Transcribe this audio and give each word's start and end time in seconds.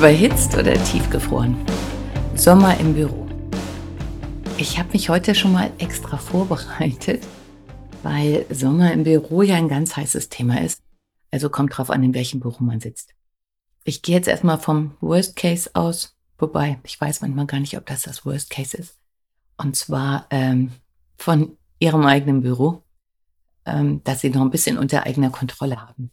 Überhitzt 0.00 0.56
oder 0.56 0.82
tiefgefroren? 0.84 1.54
Sommer 2.34 2.74
im 2.80 2.94
Büro. 2.94 3.28
Ich 4.56 4.78
habe 4.78 4.94
mich 4.94 5.10
heute 5.10 5.34
schon 5.34 5.52
mal 5.52 5.70
extra 5.76 6.16
vorbereitet, 6.16 7.22
weil 8.02 8.46
Sommer 8.48 8.94
im 8.94 9.04
Büro 9.04 9.42
ja 9.42 9.56
ein 9.56 9.68
ganz 9.68 9.96
heißes 9.96 10.30
Thema 10.30 10.62
ist. 10.62 10.80
Also 11.30 11.50
kommt 11.50 11.76
drauf 11.76 11.90
an, 11.90 12.02
in 12.02 12.14
welchem 12.14 12.40
Büro 12.40 12.64
man 12.64 12.80
sitzt. 12.80 13.12
Ich 13.84 14.00
gehe 14.00 14.16
jetzt 14.16 14.26
erstmal 14.26 14.58
vom 14.58 14.96
Worst 15.02 15.36
Case 15.36 15.68
aus, 15.74 16.16
wobei 16.38 16.80
ich 16.84 16.98
weiß 16.98 17.20
manchmal 17.20 17.44
gar 17.44 17.60
nicht, 17.60 17.76
ob 17.76 17.84
das 17.84 18.00
das 18.00 18.24
Worst 18.24 18.48
Case 18.48 18.74
ist. 18.74 18.96
Und 19.58 19.76
zwar 19.76 20.28
ähm, 20.30 20.70
von 21.18 21.58
ihrem 21.78 22.06
eigenen 22.06 22.40
Büro, 22.40 22.84
ähm, 23.66 24.02
dass 24.04 24.22
sie 24.22 24.30
noch 24.30 24.40
ein 24.40 24.50
bisschen 24.50 24.78
unter 24.78 25.04
eigener 25.04 25.28
Kontrolle 25.28 25.78
haben. 25.78 26.10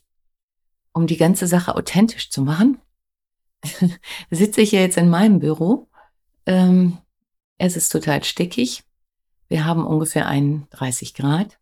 Um 0.91 1.07
die 1.07 1.15
ganze 1.15 1.47
Sache 1.47 1.73
authentisch 1.73 2.29
zu 2.29 2.41
machen, 2.41 2.79
sitze 4.31 4.61
ich 4.61 4.71
ja 4.71 4.79
jetzt 4.79 4.97
in 4.97 5.09
meinem 5.09 5.39
Büro. 5.39 5.89
Ähm, 6.45 6.97
es 7.57 7.75
ist 7.75 7.89
total 7.89 8.23
stickig. 8.23 8.83
Wir 9.47 9.65
haben 9.65 9.85
ungefähr 9.85 10.27
31 10.27 11.13
Grad. 11.13 11.59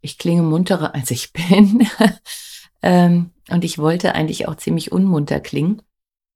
Ich 0.00 0.18
klinge 0.18 0.42
munterer, 0.42 0.94
als 0.94 1.10
ich 1.10 1.32
bin. 1.32 1.86
ähm, 2.82 3.30
und 3.50 3.64
ich 3.64 3.78
wollte 3.78 4.14
eigentlich 4.14 4.46
auch 4.46 4.56
ziemlich 4.56 4.92
unmunter 4.92 5.40
klingen, 5.40 5.82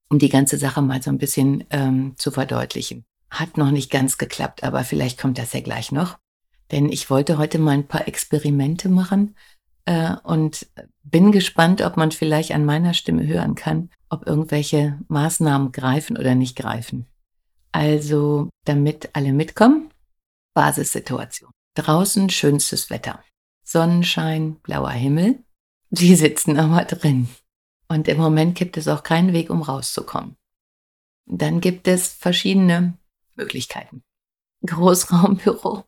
um 0.09 0.19
die 0.19 0.29
ganze 0.29 0.57
Sache 0.57 0.81
mal 0.81 1.01
so 1.01 1.09
ein 1.09 1.17
bisschen 1.17 1.63
ähm, 1.69 2.13
zu 2.17 2.31
verdeutlichen. 2.31 3.05
Hat 3.29 3.57
noch 3.57 3.71
nicht 3.71 3.91
ganz 3.91 4.17
geklappt, 4.17 4.63
aber 4.63 4.83
vielleicht 4.83 5.19
kommt 5.19 5.37
das 5.37 5.53
ja 5.53 5.61
gleich 5.61 5.91
noch. 5.91 6.17
Denn 6.71 6.89
ich 6.89 7.09
wollte 7.09 7.37
heute 7.37 7.59
mal 7.59 7.71
ein 7.71 7.87
paar 7.87 8.07
Experimente 8.07 8.89
machen 8.89 9.35
äh, 9.85 10.15
und 10.23 10.67
bin 11.03 11.31
gespannt, 11.31 11.81
ob 11.81 11.97
man 11.97 12.11
vielleicht 12.11 12.51
an 12.51 12.65
meiner 12.65 12.93
Stimme 12.93 13.27
hören 13.27 13.55
kann, 13.55 13.89
ob 14.13 14.27
irgendwelche 14.27 14.99
Maßnahmen 15.07 15.71
greifen 15.71 16.17
oder 16.17 16.35
nicht 16.35 16.55
greifen. 16.55 17.07
Also, 17.71 18.49
damit 18.65 19.09
alle 19.13 19.33
mitkommen, 19.33 19.89
Basissituation. 20.53 21.51
Draußen 21.75 22.29
schönstes 22.29 22.91
Wetter. 22.91 23.23
Sonnenschein, 23.63 24.57
blauer 24.61 24.91
Himmel. 24.91 25.43
Sie 25.89 26.15
sitzen 26.15 26.59
aber 26.59 26.85
drin. 26.85 27.27
Und 27.87 28.07
im 28.07 28.17
Moment 28.17 28.55
gibt 28.55 28.77
es 28.77 28.87
auch 28.87 29.03
keinen 29.03 29.33
Weg, 29.33 29.49
um 29.49 29.63
rauszukommen. 29.63 30.35
Dann 31.25 31.61
gibt 31.61 31.87
es 31.87 32.07
verschiedene 32.09 32.97
Möglichkeiten. 33.35 34.03
Großraumbüro. 34.65 35.83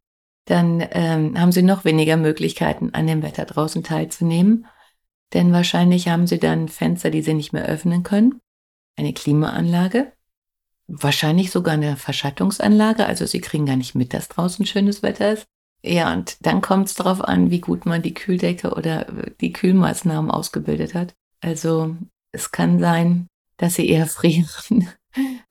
Dann 0.46 0.86
ähm, 0.92 1.40
haben 1.40 1.52
Sie 1.52 1.64
noch 1.64 1.86
weniger 1.86 2.18
Möglichkeiten, 2.18 2.92
an 2.94 3.08
dem 3.08 3.24
Wetter 3.24 3.46
draußen 3.46 3.84
teilzunehmen. 3.84 4.68
Denn 5.34 5.52
wahrscheinlich 5.52 6.08
haben 6.08 6.28
Sie 6.28 6.40
dann 6.40 6.70
Fenster, 6.70 7.10
die 7.10 7.22
Sie 7.22 7.34
nicht 7.34 7.54
mehr 7.54 7.66
öffnen 7.66 8.04
können. 8.04 8.40
Eine 8.98 9.14
Klimaanlage. 9.14 10.14
Wahrscheinlich 10.88 11.52
sogar 11.52 11.74
eine 11.74 11.98
Verschattungsanlage. 11.98 13.06
Also 13.06 13.26
Sie 13.26 13.42
kriegen 13.42 13.66
gar 13.66 13.76
nicht 13.76 13.96
mit, 13.96 14.14
dass 14.14 14.30
draußen 14.30 14.66
schönes 14.66 15.04
Wetter 15.04 15.34
ist. 15.34 15.46
Ja, 15.84 16.14
und 16.14 16.38
dann 16.46 16.62
kommt 16.62 16.88
es 16.88 16.96
darauf 16.96 17.22
an, 17.24 17.52
wie 17.52 17.62
gut 17.62 17.86
man 17.86 18.02
die 18.02 18.14
Kühldecke 18.14 18.74
oder 18.74 19.06
die 19.42 19.54
Kühlmaßnahmen 19.54 20.32
ausgebildet 20.32 20.94
hat. 20.94 21.14
Also 21.42 21.96
es 22.32 22.52
kann 22.52 22.80
sein, 22.80 23.28
dass 23.58 23.76
Sie 23.76 23.88
eher 23.88 24.06
frieren. 24.08 24.90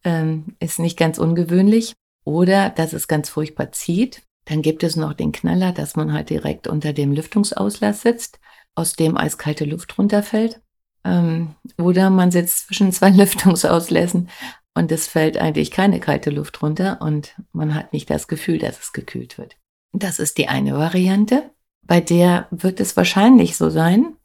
ähm, 0.05 0.57
ist 0.61 0.79
nicht 0.79 0.99
ganz 0.99 1.19
ungewöhnlich. 1.19 1.95
Oder 2.25 2.71
dass 2.71 2.95
es 2.95 3.07
ganz 3.07 3.29
furchtbar 3.29 3.73
zieht. 3.73 4.23
Dann 4.47 4.63
gibt 4.63 4.83
es 4.83 4.97
noch 4.97 5.15
den 5.15 5.33
Knaller, 5.33 5.73
dass 5.73 5.97
man 5.97 6.13
halt 6.13 6.31
direkt 6.31 6.67
unter 6.67 6.93
dem 6.93 7.13
Lüftungsauslass 7.13 8.03
sitzt, 8.03 8.41
aus 8.75 8.95
dem 8.95 9.17
eiskalte 9.17 9.65
Luft 9.65 9.97
runterfällt. 9.99 10.61
Ähm, 11.05 11.55
oder 11.79 12.11
man 12.11 12.31
sitzt 12.31 12.67
zwischen 12.67 12.93
zwei 12.93 13.11
Lüftungsauslässen 13.11 14.29
und 14.75 14.91
es 14.91 15.07
fällt 15.07 15.39
eigentlich 15.39 15.71
keine 15.71 16.01
kalte 16.01 16.31
Luft 16.31 16.61
runter 16.63 16.99
und 17.01 17.35
man 17.53 17.75
hat 17.75 17.93
nicht 17.93 18.11
das 18.11 18.29
Gefühl, 18.29 18.59
dass 18.59 18.81
es 18.81 18.93
gekühlt 18.93 19.39
wird. 19.39 19.57
Das 19.93 20.19
ist 20.19 20.39
die 20.39 20.49
eine 20.49 20.77
Variante. 20.77 21.51
Bei 21.83 22.01
der 22.01 22.49
wird 22.51 22.81
es 22.81 22.97
wahrscheinlich 22.97 23.57
so 23.57 23.71
sein. 23.71 24.17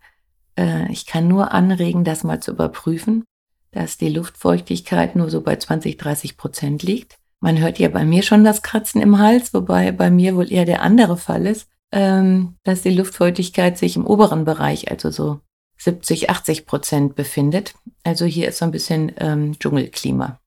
Äh, 0.58 0.92
ich 0.92 1.06
kann 1.06 1.28
nur 1.28 1.52
anregen, 1.52 2.04
das 2.04 2.24
mal 2.24 2.40
zu 2.40 2.52
überprüfen, 2.52 3.26
dass 3.72 3.98
die 3.98 4.10
Luftfeuchtigkeit 4.10 5.16
nur 5.16 5.30
so 5.30 5.42
bei 5.42 5.58
20, 5.58 5.98
30 5.98 6.38
Prozent 6.38 6.84
liegt. 6.84 7.18
Man 7.42 7.60
hört 7.60 7.80
ja 7.80 7.90
bei 7.90 8.04
mir 8.04 8.24
schon 8.24 8.44
das 8.44 8.64
Kratzen 8.64 9.02
im 9.02 9.20
Hals, 9.20 9.54
wobei 9.54 9.92
bei 9.92 10.10
mir 10.10 10.36
wohl 10.36 10.52
eher 10.52 10.66
der 10.66 10.81
andere 10.81 11.18
Fall 11.18 11.46
ist, 11.46 11.70
ähm, 11.91 12.55
dass 12.63 12.81
die 12.81 12.91
Luftfeuchtigkeit 12.91 13.77
sich 13.77 13.95
im 13.95 14.05
oberen 14.05 14.45
Bereich, 14.45 14.91
also 14.91 15.09
so 15.11 15.39
70, 15.77 16.29
80 16.29 16.66
Prozent 16.66 17.16
befindet. 17.16 17.73
Also 18.03 18.25
hier 18.25 18.50
ist 18.50 18.59
so 18.59 18.66
ein 18.66 18.72
bisschen 18.72 19.11
ähm, 19.17 19.57
Dschungelklima. 19.57 20.39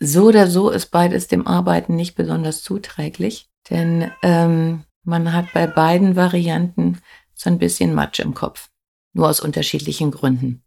So 0.00 0.26
oder 0.26 0.48
so 0.48 0.70
ist 0.70 0.86
beides 0.86 1.28
dem 1.28 1.46
Arbeiten 1.46 1.94
nicht 1.94 2.16
besonders 2.16 2.62
zuträglich, 2.62 3.48
denn 3.70 4.10
ähm, 4.22 4.84
man 5.04 5.32
hat 5.32 5.46
bei 5.54 5.66
beiden 5.66 6.16
Varianten 6.16 7.00
so 7.32 7.48
ein 7.48 7.58
bisschen 7.58 7.94
Matsch 7.94 8.20
im 8.20 8.34
Kopf, 8.34 8.68
nur 9.14 9.28
aus 9.28 9.40
unterschiedlichen 9.40 10.10
Gründen. 10.10 10.62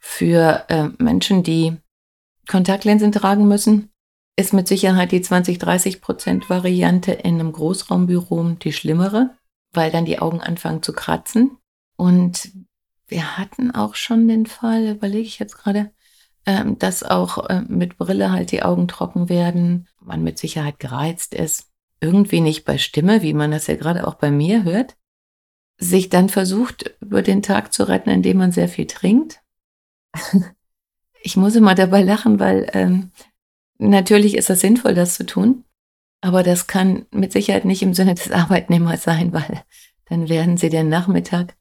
Für 0.00 0.64
äh, 0.68 0.88
Menschen, 0.98 1.42
die 1.42 1.76
Kontaktlinsen 2.46 3.12
tragen 3.12 3.48
müssen, 3.48 3.90
ist 4.36 4.52
mit 4.52 4.68
Sicherheit 4.68 5.12
die 5.12 5.24
20-30 5.24 6.00
Prozent 6.00 6.50
Variante 6.50 7.12
in 7.12 7.34
einem 7.34 7.52
Großraumbüro 7.52 8.56
die 8.62 8.72
schlimmere, 8.72 9.30
weil 9.74 9.90
dann 9.90 10.04
die 10.04 10.18
Augen 10.18 10.40
anfangen 10.40 10.82
zu 10.82 10.92
kratzen. 10.92 11.58
Und 11.96 12.52
wir 13.06 13.38
hatten 13.38 13.70
auch 13.70 13.94
schon 13.94 14.28
den 14.28 14.46
Fall, 14.46 14.88
überlege 14.88 15.26
ich 15.26 15.38
jetzt 15.38 15.58
gerade, 15.58 15.92
ähm, 16.46 16.78
dass 16.78 17.02
auch 17.02 17.48
äh, 17.48 17.62
mit 17.68 17.98
Brille 17.98 18.32
halt 18.32 18.52
die 18.52 18.62
Augen 18.62 18.88
trocken 18.88 19.28
werden, 19.28 19.88
man 20.00 20.22
mit 20.22 20.38
Sicherheit 20.38 20.78
gereizt 20.78 21.34
ist, 21.34 21.70
irgendwie 22.00 22.40
nicht 22.40 22.64
bei 22.64 22.78
Stimme, 22.78 23.22
wie 23.22 23.32
man 23.32 23.50
das 23.50 23.66
ja 23.66 23.76
gerade 23.76 24.06
auch 24.06 24.14
bei 24.14 24.30
mir 24.30 24.64
hört, 24.64 24.96
sich 25.78 26.08
dann 26.08 26.28
versucht, 26.28 26.94
über 27.00 27.22
den 27.22 27.42
Tag 27.42 27.72
zu 27.72 27.88
retten, 27.88 28.10
indem 28.10 28.38
man 28.38 28.52
sehr 28.52 28.68
viel 28.68 28.86
trinkt. 28.86 29.40
ich 31.20 31.36
muss 31.36 31.56
immer 31.56 31.74
dabei 31.74 32.02
lachen, 32.02 32.38
weil 32.38 32.68
ähm, 32.74 33.10
Natürlich 33.78 34.36
ist 34.36 34.50
es 34.50 34.60
sinnvoll, 34.60 34.94
das 34.94 35.16
zu 35.16 35.26
tun, 35.26 35.64
aber 36.24 36.42
das 36.42 36.66
kann 36.66 37.04
mit 37.10 37.32
Sicherheit 37.32 37.66
nicht 37.66 37.82
im 37.82 37.92
Sinne 37.92 38.14
des 38.14 38.30
Arbeitnehmers 38.30 39.02
sein, 39.02 39.34
weil 39.34 39.62
dann 40.06 40.30
werden 40.30 40.56
sie 40.56 40.70
den 40.70 40.88
Nachmittag 40.88 41.54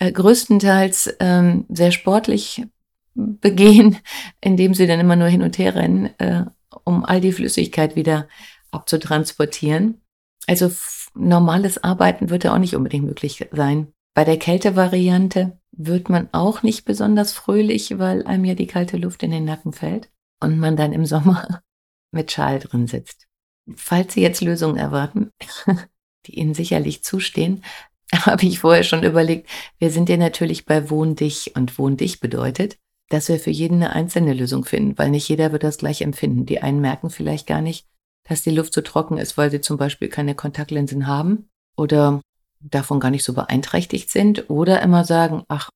äh, 0.00 0.10
größtenteils 0.10 1.14
ähm, 1.20 1.64
sehr 1.68 1.92
sportlich 1.92 2.66
begehen, 3.14 3.98
indem 4.40 4.74
sie 4.74 4.88
dann 4.88 4.98
immer 4.98 5.14
nur 5.14 5.28
hin 5.28 5.42
und 5.42 5.58
her 5.58 5.76
rennen, 5.76 6.10
äh, 6.18 6.44
um 6.82 7.04
all 7.04 7.20
die 7.20 7.30
Flüssigkeit 7.30 7.94
wieder 7.94 8.26
abzutransportieren. 8.72 10.00
Also 10.48 10.72
normales 11.14 11.84
Arbeiten 11.84 12.30
wird 12.30 12.42
ja 12.42 12.52
auch 12.52 12.58
nicht 12.58 12.74
unbedingt 12.74 13.06
möglich 13.06 13.46
sein. 13.52 13.92
Bei 14.12 14.24
der 14.24 14.40
Kältevariante 14.40 15.56
wird 15.70 16.08
man 16.08 16.28
auch 16.32 16.64
nicht 16.64 16.84
besonders 16.84 17.30
fröhlich, 17.32 17.96
weil 18.00 18.26
einem 18.26 18.44
ja 18.44 18.56
die 18.56 18.66
kalte 18.66 18.96
Luft 18.96 19.22
in 19.22 19.30
den 19.30 19.44
Nacken 19.44 19.72
fällt 19.72 20.10
und 20.40 20.58
man 20.58 20.76
dann 20.76 20.92
im 20.92 21.06
Sommer 21.06 21.62
mit 22.10 22.32
Schal 22.32 22.58
drin 22.58 22.88
sitzt. 22.88 23.29
Falls 23.74 24.14
Sie 24.14 24.22
jetzt 24.22 24.40
Lösungen 24.40 24.76
erwarten, 24.76 25.30
die 26.26 26.38
Ihnen 26.38 26.54
sicherlich 26.54 27.02
zustehen, 27.04 27.64
habe 28.14 28.44
ich 28.44 28.60
vorher 28.60 28.84
schon 28.84 29.02
überlegt, 29.02 29.48
wir 29.78 29.90
sind 29.90 30.08
ja 30.08 30.16
natürlich 30.16 30.66
bei 30.66 30.90
Wohn 30.90 31.14
dich 31.16 31.54
und 31.56 31.78
Wohn 31.78 31.96
dich 31.96 32.20
bedeutet, 32.20 32.78
dass 33.08 33.28
wir 33.28 33.38
für 33.38 33.50
jeden 33.50 33.76
eine 33.76 33.92
einzelne 33.92 34.34
Lösung 34.34 34.64
finden, 34.64 34.96
weil 34.98 35.10
nicht 35.10 35.28
jeder 35.28 35.52
wird 35.52 35.64
das 35.64 35.78
gleich 35.78 36.00
empfinden. 36.02 36.46
Die 36.46 36.62
einen 36.62 36.80
merken 36.80 37.10
vielleicht 37.10 37.46
gar 37.46 37.60
nicht, 37.60 37.86
dass 38.24 38.42
die 38.42 38.50
Luft 38.50 38.72
so 38.72 38.80
trocken 38.80 39.18
ist, 39.18 39.36
weil 39.36 39.50
sie 39.50 39.60
zum 39.60 39.76
Beispiel 39.76 40.08
keine 40.08 40.34
Kontaktlinsen 40.34 41.06
haben 41.06 41.50
oder 41.76 42.20
davon 42.60 43.00
gar 43.00 43.10
nicht 43.10 43.24
so 43.24 43.34
beeinträchtigt 43.34 44.10
sind 44.10 44.50
oder 44.50 44.82
immer 44.82 45.04
sagen, 45.04 45.44
ach, 45.48 45.70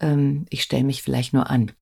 ähm, 0.00 0.46
ich 0.50 0.62
stelle 0.62 0.84
mich 0.84 1.02
vielleicht 1.02 1.32
nur 1.32 1.50
an. 1.50 1.72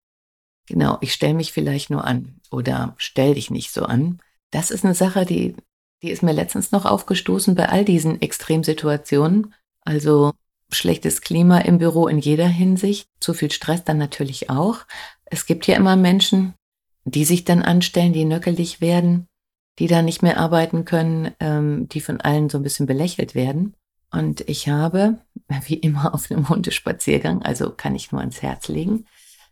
Genau, 0.68 0.98
ich 1.00 1.12
stelle 1.12 1.34
mich 1.34 1.52
vielleicht 1.52 1.90
nur 1.90 2.04
an 2.04 2.40
oder 2.50 2.94
stell 2.96 3.34
dich 3.34 3.50
nicht 3.50 3.72
so 3.72 3.84
an. 3.84 4.20
Das 4.50 4.70
ist 4.70 4.84
eine 4.84 4.94
Sache, 4.94 5.24
die, 5.24 5.56
die 6.02 6.10
ist 6.10 6.22
mir 6.22 6.32
letztens 6.32 6.72
noch 6.72 6.84
aufgestoßen 6.84 7.54
bei 7.54 7.68
all 7.68 7.84
diesen 7.84 8.20
Extremsituationen. 8.20 9.54
Also 9.82 10.32
schlechtes 10.70 11.20
Klima 11.20 11.58
im 11.58 11.78
Büro 11.78 12.08
in 12.08 12.18
jeder 12.18 12.48
Hinsicht, 12.48 13.08
zu 13.20 13.34
viel 13.34 13.50
Stress 13.50 13.84
dann 13.84 13.98
natürlich 13.98 14.50
auch. 14.50 14.80
Es 15.24 15.46
gibt 15.46 15.66
ja 15.66 15.76
immer 15.76 15.96
Menschen, 15.96 16.54
die 17.04 17.24
sich 17.24 17.44
dann 17.44 17.62
anstellen, 17.62 18.12
die 18.12 18.24
nöckelig 18.24 18.80
werden, 18.80 19.28
die 19.78 19.86
da 19.86 20.02
nicht 20.02 20.22
mehr 20.22 20.38
arbeiten 20.38 20.84
können, 20.84 21.32
ähm, 21.40 21.88
die 21.88 22.00
von 22.00 22.20
allen 22.20 22.48
so 22.48 22.58
ein 22.58 22.62
bisschen 22.62 22.86
belächelt 22.86 23.34
werden. 23.34 23.74
Und 24.10 24.48
ich 24.48 24.68
habe, 24.68 25.18
wie 25.66 25.74
immer 25.74 26.14
auf 26.14 26.30
einem 26.30 26.48
Hundespaziergang, 26.48 27.42
also 27.42 27.70
kann 27.70 27.94
ich 27.94 28.12
nur 28.12 28.20
ans 28.20 28.42
Herz 28.42 28.68
legen, 28.68 29.06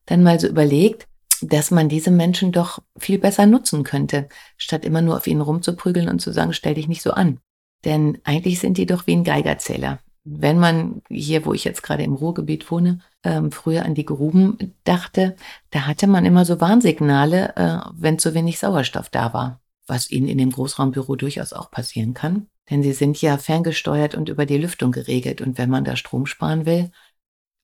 dann 0.06 0.22
mal 0.22 0.38
so 0.40 0.48
überlegt, 0.48 1.06
dass 1.48 1.70
man 1.70 1.88
diese 1.88 2.10
Menschen 2.10 2.52
doch 2.52 2.80
viel 2.98 3.18
besser 3.18 3.46
nutzen 3.46 3.84
könnte, 3.84 4.28
statt 4.56 4.84
immer 4.84 5.02
nur 5.02 5.16
auf 5.16 5.26
ihnen 5.26 5.40
rumzuprügeln 5.40 6.08
und 6.08 6.20
zu 6.20 6.32
sagen, 6.32 6.52
stell 6.52 6.74
dich 6.74 6.88
nicht 6.88 7.02
so 7.02 7.12
an. 7.12 7.38
Denn 7.84 8.18
eigentlich 8.24 8.60
sind 8.60 8.78
die 8.78 8.86
doch 8.86 9.06
wie 9.06 9.14
ein 9.14 9.24
Geigerzähler. 9.24 10.00
Wenn 10.24 10.58
man 10.58 11.02
hier, 11.10 11.44
wo 11.44 11.52
ich 11.52 11.64
jetzt 11.64 11.82
gerade 11.82 12.02
im 12.02 12.14
Ruhrgebiet 12.14 12.70
wohne, 12.70 13.00
ähm, 13.24 13.52
früher 13.52 13.84
an 13.84 13.94
die 13.94 14.06
Gruben 14.06 14.74
dachte, 14.84 15.36
da 15.70 15.86
hatte 15.86 16.06
man 16.06 16.24
immer 16.24 16.46
so 16.46 16.60
Warnsignale, 16.60 17.56
äh, 17.56 17.90
wenn 17.94 18.18
zu 18.18 18.32
wenig 18.32 18.58
Sauerstoff 18.58 19.10
da 19.10 19.34
war, 19.34 19.60
was 19.86 20.10
ihnen 20.10 20.28
in 20.28 20.38
dem 20.38 20.50
Großraumbüro 20.50 21.16
durchaus 21.16 21.52
auch 21.52 21.70
passieren 21.70 22.14
kann. 22.14 22.46
Denn 22.70 22.82
sie 22.82 22.94
sind 22.94 23.20
ja 23.20 23.36
ferngesteuert 23.36 24.14
und 24.14 24.30
über 24.30 24.46
die 24.46 24.56
Lüftung 24.56 24.92
geregelt. 24.92 25.42
Und 25.42 25.58
wenn 25.58 25.68
man 25.68 25.84
da 25.84 25.96
Strom 25.96 26.24
sparen 26.24 26.64
will, 26.64 26.90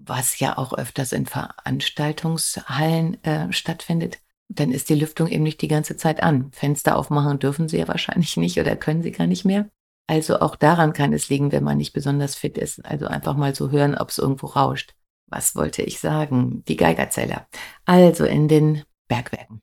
was 0.00 0.38
ja 0.40 0.56
auch 0.56 0.72
öfters 0.72 1.12
in 1.12 1.26
Veranstaltungshallen 1.26 3.22
äh, 3.22 3.52
stattfindet, 3.52 4.18
dann 4.48 4.72
ist 4.72 4.88
die 4.88 4.94
Lüftung 4.94 5.28
eben 5.28 5.44
nicht 5.44 5.60
die 5.62 5.68
ganze 5.68 5.96
Zeit 5.96 6.22
an. 6.22 6.50
Fenster 6.52 6.96
aufmachen 6.96 7.38
dürfen 7.38 7.68
sie 7.68 7.78
ja 7.78 7.88
wahrscheinlich 7.88 8.36
nicht 8.36 8.58
oder 8.58 8.74
können 8.76 9.02
sie 9.02 9.12
gar 9.12 9.26
nicht 9.26 9.44
mehr. 9.44 9.70
Also 10.06 10.40
auch 10.40 10.56
daran 10.56 10.92
kann 10.92 11.12
es 11.12 11.28
liegen, 11.28 11.52
wenn 11.52 11.62
man 11.62 11.76
nicht 11.76 11.92
besonders 11.92 12.34
fit 12.34 12.58
ist. 12.58 12.84
Also 12.84 13.06
einfach 13.06 13.36
mal 13.36 13.54
so 13.54 13.70
hören, 13.70 13.96
ob 13.96 14.08
es 14.08 14.18
irgendwo 14.18 14.46
rauscht. 14.46 14.94
Was 15.26 15.54
wollte 15.54 15.82
ich 15.82 16.00
sagen? 16.00 16.64
Die 16.66 16.76
Geigerzeller. 16.76 17.46
Also 17.84 18.24
in 18.24 18.48
den 18.48 18.82
Bergwerken 19.06 19.62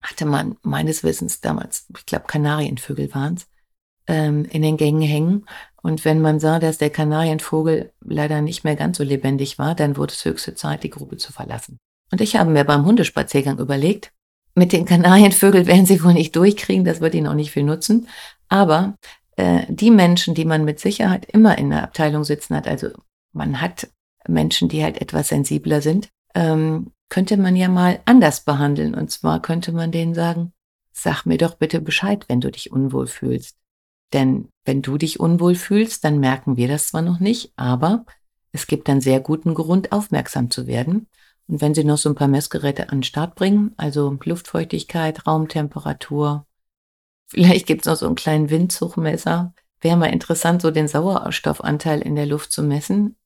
hatte 0.00 0.26
man 0.26 0.56
meines 0.62 1.02
Wissens 1.02 1.40
damals, 1.40 1.86
ich 1.96 2.06
glaube 2.06 2.26
Kanarienvögel 2.26 3.12
waren 3.14 3.34
es, 3.34 3.48
ähm, 4.06 4.44
in 4.44 4.62
den 4.62 4.76
Gängen 4.76 5.02
hängen. 5.02 5.46
Und 5.82 6.04
wenn 6.04 6.20
man 6.20 6.40
sah, 6.40 6.58
dass 6.58 6.78
der 6.78 6.90
Kanarienvogel 6.90 7.92
leider 8.04 8.40
nicht 8.40 8.64
mehr 8.64 8.76
ganz 8.76 8.98
so 8.98 9.04
lebendig 9.04 9.58
war, 9.58 9.74
dann 9.74 9.96
wurde 9.96 10.12
es 10.12 10.24
höchste 10.24 10.54
Zeit, 10.54 10.82
die 10.82 10.90
Grube 10.90 11.16
zu 11.16 11.32
verlassen. 11.32 11.78
Und 12.10 12.20
ich 12.20 12.36
habe 12.36 12.50
mir 12.50 12.64
beim 12.64 12.84
Hundespaziergang 12.84 13.58
überlegt, 13.58 14.12
mit 14.54 14.72
den 14.72 14.86
Kanarienvögeln 14.86 15.66
werden 15.66 15.86
sie 15.86 16.02
wohl 16.02 16.14
nicht 16.14 16.34
durchkriegen, 16.34 16.84
das 16.84 17.00
wird 17.00 17.14
ihnen 17.14 17.28
auch 17.28 17.34
nicht 17.34 17.52
viel 17.52 17.62
nutzen. 17.62 18.08
Aber 18.48 18.96
äh, 19.36 19.66
die 19.68 19.90
Menschen, 19.90 20.34
die 20.34 20.44
man 20.44 20.64
mit 20.64 20.80
Sicherheit 20.80 21.26
immer 21.26 21.58
in 21.58 21.70
der 21.70 21.84
Abteilung 21.84 22.24
sitzen 22.24 22.56
hat, 22.56 22.66
also 22.66 22.88
man 23.32 23.60
hat 23.60 23.88
Menschen, 24.26 24.68
die 24.68 24.82
halt 24.82 25.00
etwas 25.00 25.28
sensibler 25.28 25.80
sind, 25.80 26.08
ähm, 26.34 26.92
könnte 27.08 27.36
man 27.36 27.56
ja 27.56 27.68
mal 27.68 28.00
anders 28.04 28.44
behandeln. 28.44 28.94
Und 28.94 29.10
zwar 29.10 29.40
könnte 29.40 29.72
man 29.72 29.92
denen 29.92 30.14
sagen, 30.14 30.52
sag 30.92 31.24
mir 31.24 31.38
doch 31.38 31.54
bitte 31.54 31.80
Bescheid, 31.80 32.24
wenn 32.28 32.40
du 32.40 32.50
dich 32.50 32.72
unwohl 32.72 33.06
fühlst. 33.06 33.56
Denn 34.12 34.48
wenn 34.68 34.82
du 34.82 34.98
dich 34.98 35.18
unwohl 35.18 35.54
fühlst, 35.54 36.04
dann 36.04 36.20
merken 36.20 36.58
wir 36.58 36.68
das 36.68 36.88
zwar 36.88 37.00
noch 37.00 37.20
nicht, 37.20 37.52
aber 37.56 38.04
es 38.52 38.66
gibt 38.66 38.90
einen 38.90 39.00
sehr 39.00 39.18
guten 39.18 39.54
Grund, 39.54 39.92
aufmerksam 39.92 40.50
zu 40.50 40.66
werden. 40.66 41.08
Und 41.46 41.62
wenn 41.62 41.74
Sie 41.74 41.84
noch 41.84 41.96
so 41.96 42.10
ein 42.10 42.14
paar 42.14 42.28
Messgeräte 42.28 42.90
an 42.90 42.98
den 42.98 43.02
Start 43.02 43.34
bringen, 43.34 43.72
also 43.78 44.18
Luftfeuchtigkeit, 44.22 45.26
Raumtemperatur, 45.26 46.46
vielleicht 47.28 47.66
gibt 47.66 47.80
es 47.80 47.86
noch 47.86 47.96
so 47.96 48.04
einen 48.04 48.14
kleinen 48.14 48.50
Windzugmesser, 48.50 49.54
wäre 49.80 49.96
mal 49.96 50.12
interessant, 50.12 50.60
so 50.60 50.70
den 50.70 50.86
Sauerstoffanteil 50.86 52.02
in 52.02 52.14
der 52.14 52.26
Luft 52.26 52.52
zu 52.52 52.62
messen. 52.62 53.16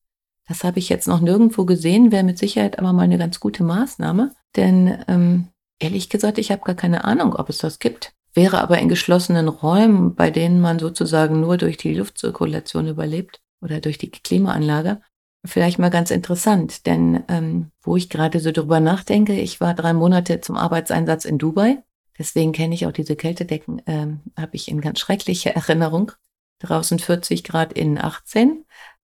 Das 0.46 0.62
habe 0.62 0.78
ich 0.78 0.88
jetzt 0.88 1.08
noch 1.08 1.20
nirgendwo 1.20 1.64
gesehen, 1.64 2.12
wäre 2.12 2.22
mit 2.22 2.38
Sicherheit 2.38 2.78
aber 2.78 2.92
mal 2.92 3.02
eine 3.02 3.18
ganz 3.18 3.40
gute 3.40 3.64
Maßnahme. 3.64 4.32
Denn 4.54 5.02
ähm, 5.08 5.48
ehrlich 5.80 6.08
gesagt, 6.08 6.38
ich 6.38 6.52
habe 6.52 6.62
gar 6.62 6.76
keine 6.76 7.02
Ahnung, 7.02 7.34
ob 7.34 7.48
es 7.48 7.58
das 7.58 7.80
gibt 7.80 8.14
wäre 8.34 8.60
aber 8.60 8.78
in 8.78 8.88
geschlossenen 8.88 9.48
Räumen, 9.48 10.14
bei 10.14 10.30
denen 10.30 10.60
man 10.60 10.78
sozusagen 10.78 11.40
nur 11.40 11.56
durch 11.58 11.76
die 11.76 11.94
Luftzirkulation 11.94 12.88
überlebt 12.88 13.40
oder 13.60 13.80
durch 13.80 13.98
die 13.98 14.10
Klimaanlage, 14.10 15.00
vielleicht 15.44 15.78
mal 15.78 15.90
ganz 15.90 16.10
interessant. 16.10 16.86
Denn 16.86 17.24
ähm, 17.28 17.70
wo 17.82 17.96
ich 17.96 18.08
gerade 18.08 18.40
so 18.40 18.52
drüber 18.52 18.80
nachdenke, 18.80 19.34
ich 19.34 19.60
war 19.60 19.74
drei 19.74 19.92
Monate 19.92 20.40
zum 20.40 20.56
Arbeitseinsatz 20.56 21.24
in 21.24 21.38
Dubai. 21.38 21.82
Deswegen 22.18 22.52
kenne 22.52 22.74
ich 22.74 22.86
auch 22.86 22.92
diese 22.92 23.16
Kältedecken, 23.16 23.82
ähm, 23.86 24.20
habe 24.36 24.56
ich 24.56 24.68
in 24.68 24.80
ganz 24.80 25.00
schrecklicher 25.00 25.50
Erinnerung. 25.54 26.12
Draußen 26.60 26.98
40 26.98 27.44
Grad, 27.44 27.72
innen 27.72 27.98
18. 27.98 28.64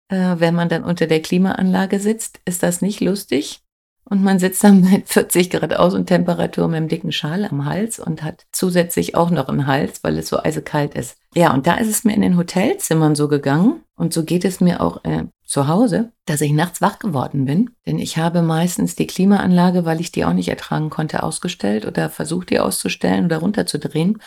Äh, 0.08 0.36
wenn 0.38 0.54
man 0.54 0.68
dann 0.68 0.84
unter 0.84 1.06
der 1.06 1.22
Klimaanlage 1.22 2.00
sitzt, 2.00 2.40
ist 2.44 2.62
das 2.62 2.82
nicht 2.82 3.00
lustig. 3.00 3.62
Und 4.08 4.22
man 4.22 4.38
sitzt 4.38 4.62
dann 4.62 4.82
mit 4.82 5.08
40 5.08 5.50
Grad 5.50 5.74
Außentemperatur 5.74 6.68
mit 6.68 6.76
einem 6.76 6.88
dicken 6.88 7.10
Schal 7.10 7.44
am 7.44 7.64
Hals 7.64 7.98
und 7.98 8.22
hat 8.22 8.46
zusätzlich 8.52 9.16
auch 9.16 9.30
noch 9.30 9.48
einen 9.48 9.66
Hals, 9.66 10.04
weil 10.04 10.16
es 10.18 10.28
so 10.28 10.38
eisekalt 10.42 10.94
ist. 10.94 11.16
Ja, 11.34 11.52
und 11.52 11.66
da 11.66 11.74
ist 11.74 11.88
es 11.88 12.04
mir 12.04 12.14
in 12.14 12.22
den 12.22 12.36
Hotelzimmern 12.36 13.16
so 13.16 13.26
gegangen 13.26 13.80
und 13.96 14.12
so 14.12 14.24
geht 14.24 14.44
es 14.44 14.60
mir 14.60 14.80
auch 14.80 15.02
äh, 15.04 15.24
zu 15.44 15.68
Hause, 15.68 16.12
dass 16.26 16.40
ich 16.40 16.52
nachts 16.52 16.80
wach 16.80 16.98
geworden 16.98 17.46
bin. 17.46 17.70
Denn 17.86 17.98
ich 17.98 18.16
habe 18.18 18.42
meistens 18.42 18.94
die 18.94 19.06
Klimaanlage, 19.06 19.84
weil 19.84 20.00
ich 20.00 20.12
die 20.12 20.24
auch 20.24 20.34
nicht 20.34 20.48
ertragen 20.48 20.90
konnte, 20.90 21.22
ausgestellt 21.22 21.84
oder 21.84 22.08
versucht, 22.08 22.50
die 22.50 22.60
auszustellen 22.60 23.24
oder 23.24 23.38
runterzudrehen. 23.38 24.18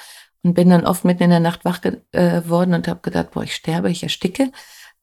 Und 0.41 0.53
bin 0.53 0.69
dann 0.69 0.85
oft 0.85 1.05
mitten 1.05 1.23
in 1.23 1.29
der 1.31 1.41
Nacht 1.41 1.65
wach 1.65 1.81
geworden 1.81 2.73
äh, 2.73 2.75
und 2.75 2.87
habe 2.87 3.01
gedacht, 3.01 3.31
boah, 3.31 3.43
ich 3.43 3.53
sterbe, 3.53 3.91
ich 3.91 4.03
ersticke. 4.03 4.51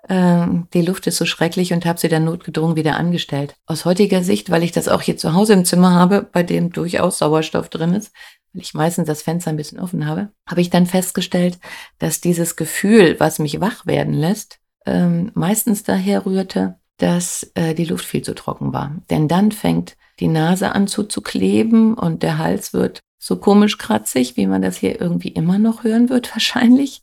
Ähm, 0.08 0.69
die 0.73 0.82
Luft 0.82 1.06
ist 1.06 1.17
so 1.17 1.25
schrecklich 1.25 1.73
und 1.73 1.85
habe 1.85 1.99
sie 1.99 2.08
dann 2.08 2.25
notgedrungen 2.25 2.76
wieder 2.76 2.97
angestellt. 2.97 3.56
Aus 3.67 3.85
heutiger 3.85 4.23
Sicht, 4.23 4.50
weil 4.50 4.62
ich 4.62 4.73
das 4.73 4.88
auch 4.88 5.03
hier 5.03 5.17
zu 5.17 5.35
Hause 5.35 5.55
im 5.55 5.64
Zimmer 5.64 5.94
habe, 5.94 6.23
bei 6.23 6.43
dem 6.43 6.73
durchaus 6.73 7.19
Sauerstoff 7.19 7.69
drin 7.69 7.94
ist, 7.94 8.12
weil 8.53 8.62
ich 8.62 8.75
meistens 8.75 9.06
das 9.06 9.23
Fenster 9.23 9.50
ein 9.50 9.56
bisschen 9.56 9.81
offen 9.81 10.06
habe, 10.06 10.31
habe 10.49 10.61
ich 10.61 10.70
dann 10.70 10.87
festgestellt, 10.87 11.58
dass 11.99 12.20
dieses 12.20 12.56
Gefühl, 12.56 13.17
was 13.19 13.38
mich 13.38 13.61
wach 13.61 13.87
werden 13.87 14.14
lässt, 14.14 14.58
ähm, 14.87 15.32
meistens 15.35 15.82
daher 15.82 16.25
rührte, 16.25 16.76
dass 16.99 17.50
äh, 17.55 17.75
die 17.75 17.85
Luft 17.85 18.05
viel 18.05 18.23
zu 18.23 18.35
trocken 18.35 18.73
war. 18.73 18.97
Denn 19.11 19.29
dann 19.29 19.52
fängt 19.52 19.97
die 20.20 20.29
Nase 20.29 20.73
an 20.73 20.87
zuzukleben 20.87 21.94
und 21.94 22.23
der 22.23 22.38
Hals 22.38 22.73
wird 22.73 23.00
so 23.19 23.37
komisch 23.37 23.76
kratzig, 23.76 24.37
wie 24.37 24.47
man 24.47 24.62
das 24.62 24.76
hier 24.76 25.00
irgendwie 25.00 25.29
immer 25.29 25.59
noch 25.59 25.85
hören 25.85 26.09
wird 26.09 26.31
wahrscheinlich. 26.32 27.02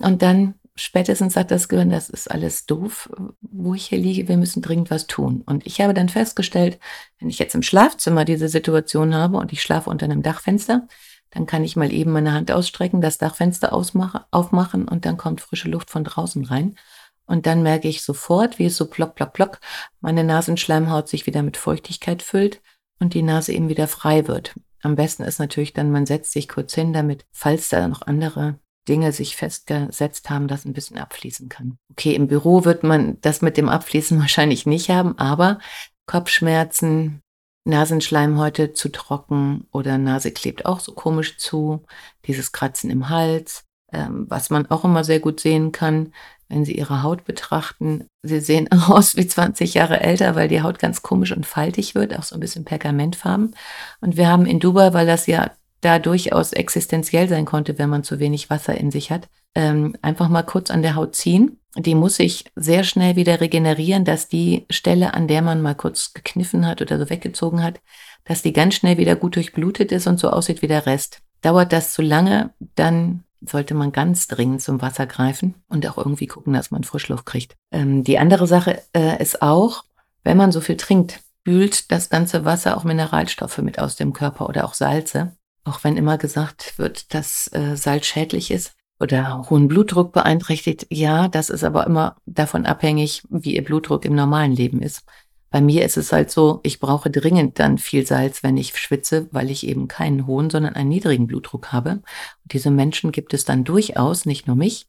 Und 0.00 0.22
dann 0.22 0.54
spätestens 0.74 1.34
sagt 1.34 1.50
das 1.50 1.68
Gehirn, 1.68 1.90
das 1.90 2.08
ist 2.08 2.30
alles 2.30 2.66
doof, 2.66 3.10
wo 3.40 3.74
ich 3.74 3.86
hier 3.86 3.98
liege, 3.98 4.28
wir 4.28 4.36
müssen 4.36 4.62
dringend 4.62 4.90
was 4.90 5.06
tun. 5.06 5.42
Und 5.44 5.66
ich 5.66 5.80
habe 5.80 5.94
dann 5.94 6.08
festgestellt, 6.08 6.78
wenn 7.18 7.28
ich 7.28 7.38
jetzt 7.38 7.54
im 7.54 7.62
Schlafzimmer 7.62 8.24
diese 8.24 8.48
Situation 8.48 9.14
habe 9.14 9.38
und 9.38 9.52
ich 9.52 9.62
schlafe 9.62 9.90
unter 9.90 10.04
einem 10.04 10.22
Dachfenster, 10.22 10.86
dann 11.30 11.46
kann 11.46 11.64
ich 11.64 11.76
mal 11.76 11.92
eben 11.92 12.12
meine 12.12 12.32
Hand 12.32 12.52
ausstrecken, 12.52 13.00
das 13.00 13.18
Dachfenster 13.18 13.72
ausmache, 13.72 14.26
aufmachen 14.30 14.86
und 14.86 15.06
dann 15.06 15.16
kommt 15.16 15.40
frische 15.40 15.68
Luft 15.68 15.90
von 15.90 16.04
draußen 16.04 16.44
rein. 16.44 16.76
Und 17.24 17.46
dann 17.46 17.62
merke 17.62 17.88
ich 17.88 18.02
sofort, 18.02 18.58
wie 18.58 18.66
es 18.66 18.76
so 18.76 18.86
plock, 18.86 19.14
plock, 19.14 19.32
plock, 19.32 19.60
meine 20.00 20.24
Nasenschleimhaut 20.24 21.08
sich 21.08 21.26
wieder 21.26 21.42
mit 21.42 21.56
Feuchtigkeit 21.56 22.22
füllt 22.22 22.60
und 22.98 23.14
die 23.14 23.22
Nase 23.22 23.52
eben 23.52 23.68
wieder 23.68 23.88
frei 23.88 24.28
wird. 24.28 24.54
Am 24.82 24.96
besten 24.96 25.22
ist 25.22 25.38
natürlich 25.38 25.72
dann, 25.72 25.90
man 25.90 26.06
setzt 26.06 26.32
sich 26.32 26.48
kurz 26.48 26.74
hin, 26.74 26.92
damit, 26.92 27.24
falls 27.30 27.68
da 27.68 27.86
noch 27.88 28.02
andere 28.02 28.58
Dinge 28.88 29.12
sich 29.12 29.36
festgesetzt 29.36 30.30
haben, 30.30 30.48
das 30.48 30.64
ein 30.64 30.72
bisschen 30.72 30.98
abfließen 30.98 31.48
kann. 31.48 31.78
Okay, 31.90 32.14
im 32.14 32.26
Büro 32.26 32.64
wird 32.64 32.82
man 32.82 33.18
das 33.20 33.42
mit 33.42 33.56
dem 33.56 33.68
Abfließen 33.68 34.18
wahrscheinlich 34.20 34.66
nicht 34.66 34.90
haben, 34.90 35.18
aber 35.18 35.58
Kopfschmerzen, 36.06 37.20
Nasenschleimhäute 37.64 38.72
zu 38.72 38.88
trocken 38.88 39.68
oder 39.70 39.96
Nase 39.98 40.32
klebt 40.32 40.66
auch 40.66 40.80
so 40.80 40.92
komisch 40.92 41.38
zu, 41.38 41.84
dieses 42.26 42.50
Kratzen 42.50 42.90
im 42.90 43.08
Hals, 43.08 43.64
ähm, 43.92 44.26
was 44.28 44.50
man 44.50 44.66
auch 44.66 44.84
immer 44.84 45.04
sehr 45.04 45.20
gut 45.20 45.38
sehen 45.38 45.70
kann, 45.70 46.12
wenn 46.48 46.64
Sie 46.64 46.76
Ihre 46.76 47.02
Haut 47.02 47.24
betrachten. 47.24 48.06
Sie 48.22 48.40
sehen 48.40 48.70
aus 48.88 49.16
wie 49.16 49.26
20 49.26 49.74
Jahre 49.74 50.00
älter, 50.00 50.34
weil 50.34 50.48
die 50.48 50.62
Haut 50.62 50.78
ganz 50.78 51.02
komisch 51.02 51.32
und 51.32 51.46
faltig 51.46 51.94
wird, 51.94 52.18
auch 52.18 52.24
so 52.24 52.34
ein 52.34 52.40
bisschen 52.40 52.64
pergamentfarben. 52.64 53.54
Und 54.00 54.16
wir 54.16 54.28
haben 54.28 54.46
in 54.46 54.58
Dubai, 54.58 54.92
weil 54.92 55.06
das 55.06 55.26
ja 55.26 55.52
da 55.82 55.98
durchaus 55.98 56.52
existenziell 56.52 57.28
sein 57.28 57.44
konnte, 57.44 57.78
wenn 57.78 57.90
man 57.90 58.04
zu 58.04 58.18
wenig 58.18 58.48
Wasser 58.48 58.74
in 58.78 58.90
sich 58.90 59.10
hat, 59.10 59.28
ähm, 59.54 59.94
einfach 60.00 60.28
mal 60.28 60.44
kurz 60.44 60.70
an 60.70 60.82
der 60.82 60.94
Haut 60.94 61.14
ziehen. 61.14 61.58
Die 61.76 61.94
muss 61.94 62.16
sich 62.16 62.44
sehr 62.54 62.84
schnell 62.84 63.16
wieder 63.16 63.40
regenerieren, 63.40 64.04
dass 64.04 64.28
die 64.28 64.64
Stelle, 64.70 65.14
an 65.14 65.28
der 65.28 65.42
man 65.42 65.60
mal 65.60 65.74
kurz 65.74 66.14
gekniffen 66.14 66.66
hat 66.66 66.80
oder 66.80 66.98
so 66.98 67.10
weggezogen 67.10 67.62
hat, 67.62 67.80
dass 68.24 68.42
die 68.42 68.52
ganz 68.52 68.74
schnell 68.74 68.96
wieder 68.96 69.16
gut 69.16 69.36
durchblutet 69.36 69.90
ist 69.90 70.06
und 70.06 70.20
so 70.20 70.30
aussieht 70.30 70.62
wie 70.62 70.68
der 70.68 70.86
Rest. 70.86 71.20
Dauert 71.40 71.72
das 71.72 71.92
zu 71.92 72.02
lange, 72.02 72.50
dann 72.76 73.24
sollte 73.40 73.74
man 73.74 73.90
ganz 73.90 74.28
dringend 74.28 74.62
zum 74.62 74.80
Wasser 74.80 75.06
greifen 75.06 75.54
und 75.68 75.86
auch 75.88 75.98
irgendwie 75.98 76.28
gucken, 76.28 76.52
dass 76.52 76.70
man 76.70 76.84
Frischluft 76.84 77.26
kriegt. 77.26 77.56
Ähm, 77.72 78.04
die 78.04 78.18
andere 78.18 78.46
Sache 78.46 78.80
äh, 78.92 79.20
ist 79.20 79.42
auch, 79.42 79.82
wenn 80.22 80.36
man 80.36 80.52
so 80.52 80.60
viel 80.60 80.76
trinkt, 80.76 81.20
spült 81.40 81.90
das 81.90 82.08
ganze 82.08 82.44
Wasser 82.44 82.76
auch 82.76 82.84
Mineralstoffe 82.84 83.58
mit 83.58 83.80
aus 83.80 83.96
dem 83.96 84.12
Körper 84.12 84.48
oder 84.48 84.64
auch 84.64 84.74
Salze 84.74 85.32
auch 85.64 85.84
wenn 85.84 85.96
immer 85.96 86.18
gesagt 86.18 86.78
wird, 86.78 87.14
dass 87.14 87.48
äh, 87.52 87.76
Salz 87.76 88.06
schädlich 88.06 88.50
ist. 88.50 88.74
oder 89.00 89.50
hohen 89.50 89.66
Blutdruck 89.66 90.12
beeinträchtigt. 90.12 90.86
Ja, 90.90 91.26
das 91.26 91.50
ist 91.50 91.64
aber 91.64 91.86
immer 91.86 92.16
davon 92.24 92.66
abhängig, 92.66 93.22
wie 93.30 93.56
ihr 93.56 93.64
Blutdruck 93.64 94.04
im 94.04 94.14
normalen 94.14 94.52
Leben 94.52 94.80
ist. 94.80 95.02
Bei 95.50 95.60
mir 95.60 95.84
ist 95.84 95.98
es 95.98 96.12
halt 96.12 96.30
so, 96.30 96.60
ich 96.62 96.80
brauche 96.80 97.10
dringend 97.10 97.58
dann 97.58 97.76
viel 97.78 98.06
Salz, 98.06 98.42
wenn 98.42 98.56
ich 98.56 98.76
schwitze, 98.78 99.28
weil 99.32 99.50
ich 99.50 99.66
eben 99.66 99.86
keinen 99.86 100.26
hohen, 100.26 100.48
sondern 100.48 100.74
einen 100.74 100.88
niedrigen 100.88 101.26
Blutdruck 101.26 101.72
habe. 101.72 101.90
Und 101.90 102.52
diese 102.52 102.70
Menschen 102.70 103.12
gibt 103.12 103.34
es 103.34 103.44
dann 103.44 103.64
durchaus, 103.64 104.24
nicht 104.24 104.46
nur 104.46 104.56
mich. 104.56 104.86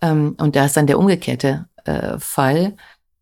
Ähm, 0.00 0.36
und 0.38 0.54
da 0.54 0.66
ist 0.66 0.76
dann 0.76 0.86
der 0.86 0.98
umgekehrte 0.98 1.68
äh, 1.84 2.18
Fall. 2.18 2.76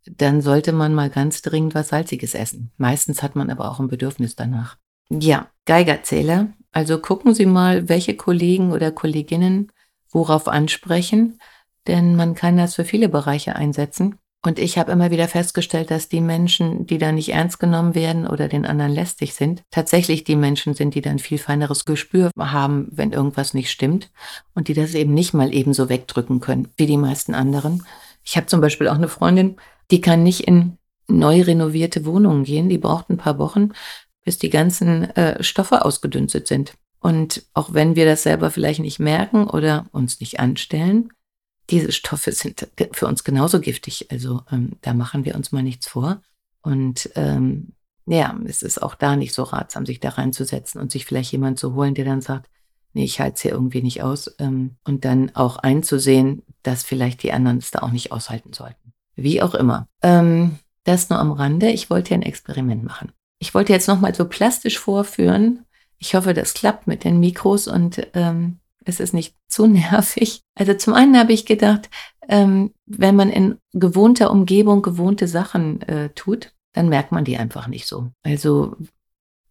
Dann 0.04 0.42
sollte 0.42 0.72
man 0.72 0.92
mal 0.92 1.08
ganz 1.08 1.40
dringend 1.40 1.74
was 1.74 1.88
Salziges 1.88 2.34
essen. 2.34 2.70
Meistens 2.76 3.22
hat 3.22 3.34
man 3.34 3.50
aber 3.50 3.70
auch 3.70 3.80
ein 3.80 3.88
Bedürfnis 3.88 4.36
danach. 4.36 4.76
Ja, 5.08 5.48
Geigerzähler. 5.64 6.48
Also 6.74 6.98
gucken 6.98 7.34
Sie 7.34 7.46
mal, 7.46 7.88
welche 7.88 8.16
Kollegen 8.16 8.72
oder 8.72 8.90
Kolleginnen 8.90 9.70
worauf 10.10 10.48
ansprechen, 10.48 11.38
denn 11.86 12.16
man 12.16 12.34
kann 12.34 12.56
das 12.56 12.74
für 12.74 12.84
viele 12.84 13.08
Bereiche 13.08 13.54
einsetzen. 13.54 14.18
Und 14.44 14.58
ich 14.58 14.76
habe 14.76 14.90
immer 14.90 15.12
wieder 15.12 15.28
festgestellt, 15.28 15.92
dass 15.92 16.08
die 16.08 16.20
Menschen, 16.20 16.84
die 16.84 16.98
da 16.98 17.12
nicht 17.12 17.32
ernst 17.32 17.60
genommen 17.60 17.94
werden 17.94 18.26
oder 18.26 18.48
den 18.48 18.66
anderen 18.66 18.92
lästig 18.92 19.34
sind, 19.34 19.62
tatsächlich 19.70 20.24
die 20.24 20.36
Menschen 20.36 20.74
sind, 20.74 20.96
die 20.96 21.00
dann 21.00 21.20
viel 21.20 21.38
feineres 21.38 21.84
Gespür 21.84 22.30
haben, 22.38 22.88
wenn 22.90 23.12
irgendwas 23.12 23.54
nicht 23.54 23.70
stimmt 23.70 24.10
und 24.54 24.66
die 24.66 24.74
das 24.74 24.94
eben 24.94 25.14
nicht 25.14 25.32
mal 25.32 25.54
ebenso 25.54 25.88
wegdrücken 25.88 26.40
können 26.40 26.68
wie 26.76 26.86
die 26.86 26.98
meisten 26.98 27.34
anderen. 27.34 27.86
Ich 28.24 28.36
habe 28.36 28.46
zum 28.46 28.60
Beispiel 28.60 28.88
auch 28.88 28.96
eine 28.96 29.08
Freundin, 29.08 29.56
die 29.92 30.00
kann 30.00 30.24
nicht 30.24 30.40
in 30.40 30.76
neu 31.06 31.42
renovierte 31.42 32.04
Wohnungen 32.04 32.42
gehen. 32.44 32.68
Die 32.68 32.78
braucht 32.78 33.10
ein 33.10 33.16
paar 33.16 33.38
Wochen, 33.38 33.70
bis 34.24 34.38
die 34.38 34.50
ganzen 34.50 35.04
äh, 35.16 35.42
Stoffe 35.42 35.84
ausgedünstet 35.84 36.46
sind. 36.46 36.74
Und 37.00 37.44
auch 37.52 37.74
wenn 37.74 37.96
wir 37.96 38.06
das 38.06 38.22
selber 38.22 38.50
vielleicht 38.50 38.80
nicht 38.80 38.98
merken 38.98 39.46
oder 39.46 39.86
uns 39.92 40.20
nicht 40.20 40.40
anstellen, 40.40 41.10
diese 41.70 41.92
Stoffe 41.92 42.32
sind 42.32 42.68
für 42.92 43.06
uns 43.06 43.24
genauso 43.24 43.60
giftig. 43.60 44.10
Also 44.10 44.42
ähm, 44.50 44.72
da 44.82 44.94
machen 44.94 45.24
wir 45.24 45.34
uns 45.34 45.52
mal 45.52 45.62
nichts 45.62 45.86
vor. 45.86 46.22
Und 46.62 47.10
ähm, 47.14 47.72
ja, 48.06 48.38
es 48.46 48.62
ist 48.62 48.82
auch 48.82 48.94
da 48.94 49.16
nicht 49.16 49.34
so 49.34 49.44
ratsam, 49.44 49.86
sich 49.86 50.00
da 50.00 50.10
reinzusetzen 50.10 50.80
und 50.80 50.90
sich 50.90 51.04
vielleicht 51.04 51.32
jemand 51.32 51.58
zu 51.58 51.74
holen, 51.74 51.94
der 51.94 52.04
dann 52.04 52.20
sagt, 52.20 52.50
nee, 52.92 53.04
ich 53.04 53.20
halte 53.20 53.34
es 53.36 53.42
hier 53.42 53.52
irgendwie 53.52 53.82
nicht 53.82 54.02
aus. 54.02 54.34
Ähm, 54.38 54.76
und 54.84 55.04
dann 55.04 55.34
auch 55.34 55.56
einzusehen, 55.56 56.42
dass 56.62 56.82
vielleicht 56.82 57.22
die 57.22 57.32
anderen 57.32 57.58
es 57.58 57.70
da 57.70 57.80
auch 57.80 57.90
nicht 57.90 58.12
aushalten 58.12 58.52
sollten. 58.52 58.92
Wie 59.16 59.42
auch 59.42 59.54
immer. 59.54 59.88
Ähm, 60.02 60.58
das 60.84 61.08
nur 61.08 61.18
am 61.18 61.32
Rande. 61.32 61.70
Ich 61.70 61.88
wollte 61.88 62.10
ja 62.10 62.16
ein 62.16 62.22
Experiment 62.22 62.84
machen. 62.84 63.12
Ich 63.38 63.54
wollte 63.54 63.72
jetzt 63.72 63.88
nochmal 63.88 64.14
so 64.14 64.26
plastisch 64.26 64.78
vorführen. 64.78 65.64
Ich 65.98 66.14
hoffe, 66.14 66.34
das 66.34 66.54
klappt 66.54 66.86
mit 66.86 67.04
den 67.04 67.20
Mikros 67.20 67.68
und 67.68 68.06
ähm, 68.14 68.58
es 68.84 69.00
ist 69.00 69.14
nicht 69.14 69.34
zu 69.48 69.66
nervig. 69.68 70.42
Also 70.54 70.74
zum 70.74 70.94
einen 70.94 71.18
habe 71.18 71.32
ich 71.32 71.46
gedacht, 71.46 71.90
ähm, 72.28 72.72
wenn 72.86 73.16
man 73.16 73.30
in 73.30 73.58
gewohnter 73.72 74.30
Umgebung 74.30 74.82
gewohnte 74.82 75.28
Sachen 75.28 75.82
äh, 75.82 76.10
tut, 76.10 76.52
dann 76.72 76.88
merkt 76.88 77.12
man 77.12 77.24
die 77.24 77.36
einfach 77.36 77.68
nicht 77.68 77.86
so. 77.86 78.10
Also 78.22 78.76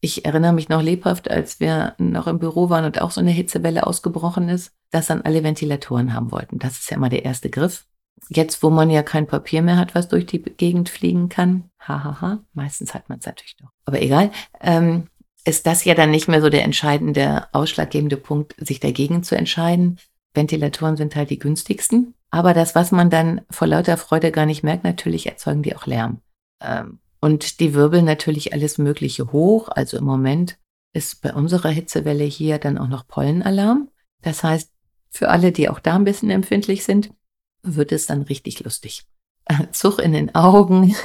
ich 0.02 0.26
erinnere 0.26 0.52
mich 0.52 0.68
noch 0.68 0.82
lebhaft, 0.82 1.32
als 1.32 1.62
wir 1.62 1.96
noch 1.98 2.28
im 2.28 2.40
Büro 2.40 2.70
waren 2.70 2.84
und 2.84 3.02
auch 3.02 3.12
so 3.12 3.22
eine 3.22 3.32
Hitzewelle 3.32 3.88
ausgebrochen 3.88 4.50
ist, 4.50 4.74
dass 4.92 5.08
dann 5.08 5.22
alle 5.22 5.44
Ventilatoren 5.44 6.14
haben 6.14 6.32
wollten. 6.32 6.60
Das 6.60 6.74
ist 6.74 6.92
ja 6.92 6.98
mal 6.98 7.10
der 7.10 7.24
erste 7.24 7.50
Griff. 7.50 7.86
Jetzt, 8.30 8.64
wo 8.64 8.70
man 8.70 8.90
ja 8.90 9.04
kein 9.04 9.28
Papier 9.28 9.62
mehr 9.62 9.78
hat, 9.78 9.96
was 9.96 10.08
durch 10.08 10.26
die 10.26 10.42
Gegend 10.42 10.90
fliegen 10.90 11.30
kann, 11.30 11.70
hahaha, 11.80 12.04
ha, 12.04 12.22
ha. 12.22 12.40
meistens 12.54 12.94
hat 12.94 13.10
man 13.10 13.20
es 13.20 13.26
natürlich 13.26 13.56
doch. 13.58 13.70
Aber 13.86 14.02
egal, 14.02 14.32
ähm, 14.62 15.08
ist 15.46 15.68
das 15.68 15.84
ja 15.84 15.94
dann 15.94 16.12
nicht 16.12 16.28
mehr 16.28 16.42
so 16.42 16.50
der 16.50 16.64
entscheidende, 16.64 17.48
ausschlaggebende 17.52 18.18
Punkt, 18.18 18.56
sich 18.58 18.80
dagegen 18.80 19.24
zu 19.24 19.36
entscheiden. 19.36 20.00
Ventilatoren 20.34 20.98
sind 20.98 21.16
halt 21.16 21.30
die 21.30 21.40
günstigsten. 21.40 22.14
Aber 22.32 22.54
das, 22.54 22.76
was 22.76 22.92
man 22.92 23.10
dann 23.10 23.42
vor 23.50 23.68
lauter 23.68 23.98
Freude 23.98 24.32
gar 24.32 24.46
nicht 24.46 24.64
merkt, 24.64 24.84
natürlich 24.84 25.28
erzeugen 25.28 25.62
die 25.62 25.76
auch 25.76 25.86
Lärm. 25.86 26.22
Ähm, 26.62 27.00
und 27.20 27.60
die 27.60 27.74
wirbeln 27.74 28.06
natürlich 28.06 28.54
alles 28.54 28.78
Mögliche 28.78 29.32
hoch. 29.32 29.70
Also 29.70 29.98
im 29.98 30.06
Moment 30.06 30.58
ist 30.94 31.22
bei 31.22 31.34
unserer 31.34 31.70
Hitzewelle 31.70 32.24
hier 32.24 32.58
dann 32.58 32.78
auch 32.78 32.88
noch 32.88 33.08
Pollenalarm. 33.08 33.90
Das 34.22 34.44
heißt, 34.44 34.72
für 35.10 35.30
alle, 35.30 35.52
die 35.52 35.70
auch 35.70 35.80
da 35.80 35.96
ein 35.96 36.06
bisschen 36.06 36.30
empfindlich 36.30 36.84
sind, 36.84 37.12
wird 37.64 37.92
es 37.92 38.06
dann 38.06 38.22
richtig 38.24 38.64
lustig. 38.64 39.04
Zug 39.72 40.00
in 40.00 40.14
den 40.14 40.36
Augen, 40.36 40.96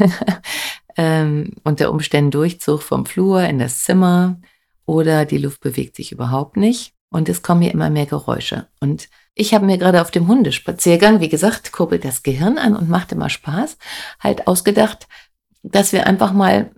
ähm, 0.97 1.55
unter 1.65 1.91
Umständen 1.91 2.31
Durchzug 2.31 2.83
vom 2.83 3.07
Flur 3.07 3.43
in 3.43 3.59
das 3.59 3.83
Zimmer 3.85 4.41
oder 4.87 5.25
die 5.25 5.39
Luft 5.39 5.61
bewegt 5.61 5.97
sich 5.97 6.13
überhaupt 6.13 6.57
nicht 6.57 6.93
und 7.11 7.29
es 7.29 7.43
kommen 7.43 7.63
hier 7.63 7.73
immer 7.73 7.91
mehr 7.91 8.07
Geräusche. 8.07 8.69
Und 8.81 9.09
ich 9.35 9.55
habe 9.55 9.67
mir 9.67 9.79
gerade 9.79 10.01
auf 10.03 10.11
dem 10.11 10.29
Hundespaziergang, 10.29 11.21
wie 11.21 11.29
gesagt, 11.29 11.73
kurbelt 11.73 12.05
das 12.05 12.23
Gehirn 12.23 12.59
an 12.59 12.77
und 12.77 12.89
macht 12.89 13.13
immer 13.13 13.31
Spaß, 13.31 13.77
halt 14.21 14.47
ausgedacht, 14.47 15.07
dass 15.63 15.93
wir 15.93 16.07
einfach 16.07 16.33
mal 16.33 16.71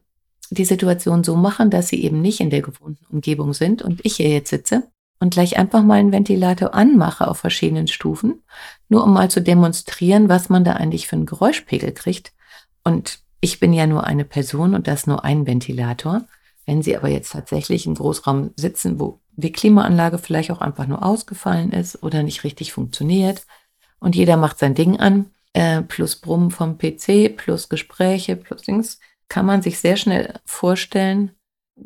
die 0.51 0.65
Situation 0.65 1.25
so 1.25 1.37
machen, 1.37 1.71
dass 1.71 1.89
sie 1.89 2.03
eben 2.03 2.21
nicht 2.21 2.41
in 2.41 2.51
der 2.51 2.63
gewohnten 2.63 3.07
Umgebung 3.07 3.55
sind 3.55 3.83
und 3.83 4.01
ich 4.05 4.17
hier 4.17 4.31
jetzt 4.31 4.51
sitze 4.51 4.91
und 5.21 5.35
gleich 5.35 5.59
einfach 5.59 5.83
mal 5.83 6.01
einen 6.01 6.13
Ventilator 6.13 6.75
anmache 6.75 7.29
auf 7.29 7.39
verschiedenen 7.39 7.87
Stufen, 7.87 8.43
nur 8.89 9.05
um 9.05 9.13
mal 9.13 9.31
zu 9.31 9.41
demonstrieren, 9.41 10.29
was 10.29 10.49
man 10.49 10.65
da 10.65 10.73
eigentlich 10.73 11.07
für 11.07 11.17
einen 11.17 11.27
Geräuschpegel 11.27 11.93
kriegt. 11.93 12.33
Und 12.83 13.21
ich 13.41 13.61
bin 13.61 13.73
ja 13.73 13.87
nur 13.87 14.05
eine 14.05 14.25
Person 14.25 14.75
und 14.75 14.89
das 14.89 15.07
nur 15.07 15.25
ein 15.25 15.47
Ventilator. 15.47 16.23
Wenn 16.67 16.83
Sie 16.83 16.97
aber 16.97 17.09
jetzt 17.09 17.33
tatsächlich 17.33 17.87
im 17.87 17.95
Großraum 17.95 18.51
sitzen, 18.57 18.99
wo 18.99 19.21
die 19.37 19.53
Klimaanlage 19.53 20.19
vielleicht 20.19 20.51
auch 20.51 20.61
einfach 20.61 20.87
nur 20.87 21.05
ausgefallen 21.05 21.73
ist 21.73 22.03
oder 22.03 22.23
nicht 22.23 22.45
richtig 22.45 22.73
funktioniert 22.73 23.47
und 23.99 24.17
jeder 24.17 24.37
macht 24.37 24.59
sein 24.59 24.75
Ding 24.75 24.99
an, 24.99 25.27
äh, 25.53 25.83
plus 25.83 26.17
Brummen 26.17 26.51
vom 26.51 26.79
PC, 26.79 27.29
plus 27.37 27.69
Gespräche, 27.69 28.37
plus 28.37 28.63
Dings, 28.63 29.01
kann 29.29 29.47
man 29.47 29.63
sich 29.63 29.79
sehr 29.79 29.97
schnell 29.97 30.35
vorstellen, 30.45 31.33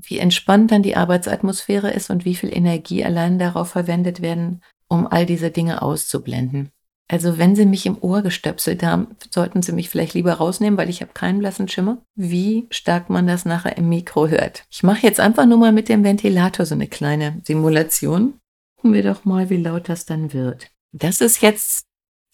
wie 0.01 0.19
entspannt 0.19 0.71
dann 0.71 0.83
die 0.83 0.97
Arbeitsatmosphäre 0.97 1.91
ist 1.91 2.11
und 2.11 2.25
wie 2.25 2.35
viel 2.35 2.55
Energie 2.55 3.05
allein 3.05 3.39
darauf 3.39 3.71
verwendet 3.71 4.23
werden, 4.23 4.63
um 4.89 5.07
all 5.07 5.27
diese 5.27 5.51
Dinge 5.51 5.83
auszublenden. 5.83 6.71
Also 7.09 7.37
wenn 7.37 7.55
Sie 7.55 7.67
mich 7.67 7.85
im 7.85 7.99
Ohr 8.01 8.23
gestöpselt 8.23 8.83
haben, 8.83 9.17
sollten 9.31 9.63
Sie 9.63 9.73
mich 9.73 9.91
vielleicht 9.91 10.15
lieber 10.15 10.35
rausnehmen, 10.35 10.79
weil 10.79 10.89
ich 10.89 11.03
habe 11.03 11.13
keinen 11.13 11.39
blassen 11.39 11.69
Schimmer, 11.69 11.99
wie 12.15 12.67
stark 12.71 13.11
man 13.11 13.27
das 13.27 13.45
nachher 13.45 13.77
im 13.77 13.89
Mikro 13.89 14.29
hört. 14.29 14.65
Ich 14.71 14.83
mache 14.83 15.07
jetzt 15.07 15.21
einfach 15.21 15.45
nur 15.45 15.59
mal 15.59 15.73
mit 15.73 15.89
dem 15.89 16.03
Ventilator 16.03 16.65
so 16.65 16.75
eine 16.75 16.89
kleine 16.89 17.43
Simulation. 17.45 18.41
Gucken 18.77 18.95
wir 18.95 19.03
doch 19.03 19.25
mal, 19.25 19.51
wie 19.51 19.59
laut 19.59 19.89
das 19.89 20.07
dann 20.07 20.33
wird. 20.33 20.71
Das 20.93 21.21
ist 21.21 21.43
jetzt, 21.43 21.85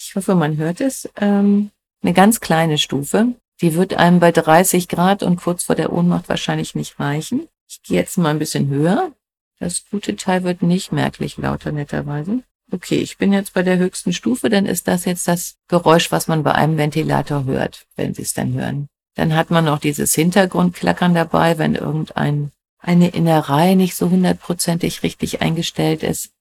ich 0.01 0.15
hoffe, 0.15 0.37
man 0.37 0.57
hört 0.57 0.81
es, 0.81 1.09
ähm, 1.21 1.71
eine 2.03 2.13
ganz 2.15 2.41
kleine 2.41 2.79
Stufe. 2.79 3.35
Die 3.61 3.75
wird 3.75 3.95
einem 3.95 4.21
bei 4.21 4.33
30 4.33 4.89
Grad 4.89 5.23
und 5.23 5.37
kurz 5.37 5.65
vor 5.65 5.77
der 5.77 5.93
Ohnmacht 5.93 6.29
wahrscheinlich 6.29 6.75
nicht 6.75 6.99
reichen. 6.99 7.49
Ich 7.69 7.83
gehe 7.83 7.99
jetzt 7.99 8.17
mal 8.19 8.31
ein 8.31 8.39
bisschen 8.39 8.69
höher. 8.69 9.13
Das 9.59 9.85
gute 9.91 10.17
Teil 10.17 10.45
wird 10.45 10.63
nicht 10.63 10.93
merklich 10.93 11.37
lauter, 11.37 11.71
netterweise 11.73 12.43
okay, 12.73 12.97
ich 12.97 13.19
bin 13.19 13.33
jetzt 13.33 13.53
bei 13.53 13.63
der 13.63 13.79
höchsten 13.79 14.13
Stufe, 14.13 14.49
dann 14.49 14.67
ist 14.67 14.89
das 14.89 15.05
jetzt 15.05 15.29
das 15.29 15.57
Geräusch, 15.69 16.11
was 16.11 16.29
man 16.29 16.43
bei 16.43 16.53
einem 16.53 16.77
Ventilator 16.77 17.45
hört, 17.45 17.87
wenn 17.97 18.15
Sie 18.15 18.23
es 18.23 18.35
dann 18.35 18.53
hören. 18.55 18.89
Dann 19.15 19.35
hat 19.35 19.51
man 19.51 19.65
noch 19.65 19.79
dieses 19.79 20.15
Hintergrundklackern 20.15 21.15
dabei, 21.15 21.59
wenn 21.59 21.75
irgendein 21.75 22.53
eine 22.79 23.09
Innerei 23.09 23.75
nicht 23.75 23.95
so 23.95 24.09
hundertprozentig 24.09 25.03
richtig 25.03 25.43
eingestellt 25.43 26.03
ist. 26.03 26.33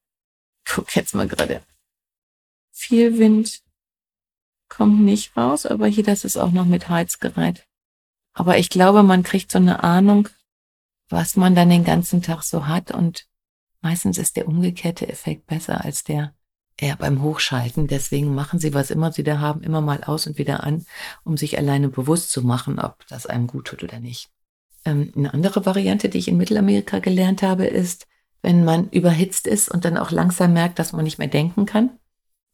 Guck 0.64 0.94
jetzt 0.96 1.14
mal 1.14 1.28
gerade. 1.28 1.62
Viel 2.72 3.18
Wind 3.18 3.60
kommt 4.70 5.00
nicht 5.00 5.36
raus, 5.36 5.66
aber 5.66 5.86
hier, 5.86 6.04
das 6.04 6.24
ist 6.24 6.38
auch 6.38 6.52
noch 6.52 6.64
mit 6.64 6.88
Heizgerät. 6.88 7.66
Aber 8.32 8.56
ich 8.56 8.70
glaube, 8.70 9.02
man 9.02 9.22
kriegt 9.22 9.50
so 9.50 9.58
eine 9.58 9.82
Ahnung, 9.84 10.28
was 11.10 11.36
man 11.36 11.54
dann 11.54 11.68
den 11.68 11.84
ganzen 11.84 12.22
Tag 12.22 12.42
so 12.42 12.66
hat 12.66 12.90
und 12.90 13.26
Meistens 13.82 14.18
ist 14.18 14.36
der 14.36 14.46
umgekehrte 14.46 15.08
Effekt 15.08 15.46
besser 15.46 15.84
als 15.84 16.04
der 16.04 16.34
eher 16.76 16.96
beim 16.96 17.22
Hochschalten. 17.22 17.86
Deswegen 17.86 18.34
machen 18.34 18.58
Sie, 18.58 18.74
was 18.74 18.90
immer 18.90 19.12
Sie 19.12 19.22
da 19.22 19.38
haben, 19.38 19.62
immer 19.62 19.80
mal 19.80 20.04
aus 20.04 20.26
und 20.26 20.38
wieder 20.38 20.64
an, 20.64 20.84
um 21.24 21.36
sich 21.36 21.58
alleine 21.58 21.88
bewusst 21.88 22.30
zu 22.30 22.42
machen, 22.42 22.78
ob 22.78 23.06
das 23.08 23.26
einem 23.26 23.46
gut 23.46 23.66
tut 23.66 23.82
oder 23.82 24.00
nicht. 24.00 24.30
Ähm, 24.84 25.12
eine 25.16 25.32
andere 25.32 25.64
Variante, 25.66 26.08
die 26.08 26.18
ich 26.18 26.28
in 26.28 26.36
Mittelamerika 26.36 26.98
gelernt 26.98 27.42
habe, 27.42 27.66
ist, 27.66 28.06
wenn 28.42 28.64
man 28.64 28.88
überhitzt 28.90 29.46
ist 29.46 29.70
und 29.70 29.84
dann 29.84 29.98
auch 29.98 30.10
langsam 30.10 30.52
merkt, 30.52 30.78
dass 30.78 30.92
man 30.92 31.04
nicht 31.04 31.18
mehr 31.18 31.28
denken 31.28 31.66
kann, 31.66 31.90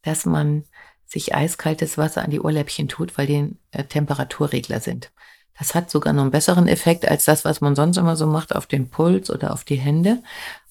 dass 0.01 0.25
man 0.25 0.63
sich 1.07 1.33
eiskaltes 1.33 1.97
Wasser 1.97 2.23
an 2.23 2.31
die 2.31 2.41
Ohrläppchen 2.41 2.87
tut, 2.87 3.17
weil 3.17 3.27
die 3.27 3.55
äh, 3.71 3.83
Temperaturregler 3.83 4.79
sind. 4.79 5.11
Das 5.57 5.73
hat 5.73 5.89
sogar 5.89 6.13
noch 6.13 6.21
einen 6.21 6.31
besseren 6.31 6.67
Effekt 6.67 7.07
als 7.07 7.25
das, 7.25 7.43
was 7.43 7.61
man 7.61 7.75
sonst 7.75 7.97
immer 7.97 8.15
so 8.15 8.27
macht 8.27 8.55
auf 8.55 8.67
den 8.67 8.89
Puls 8.89 9.31
oder 9.31 9.53
auf 9.53 9.63
die 9.63 9.75
Hände. 9.75 10.21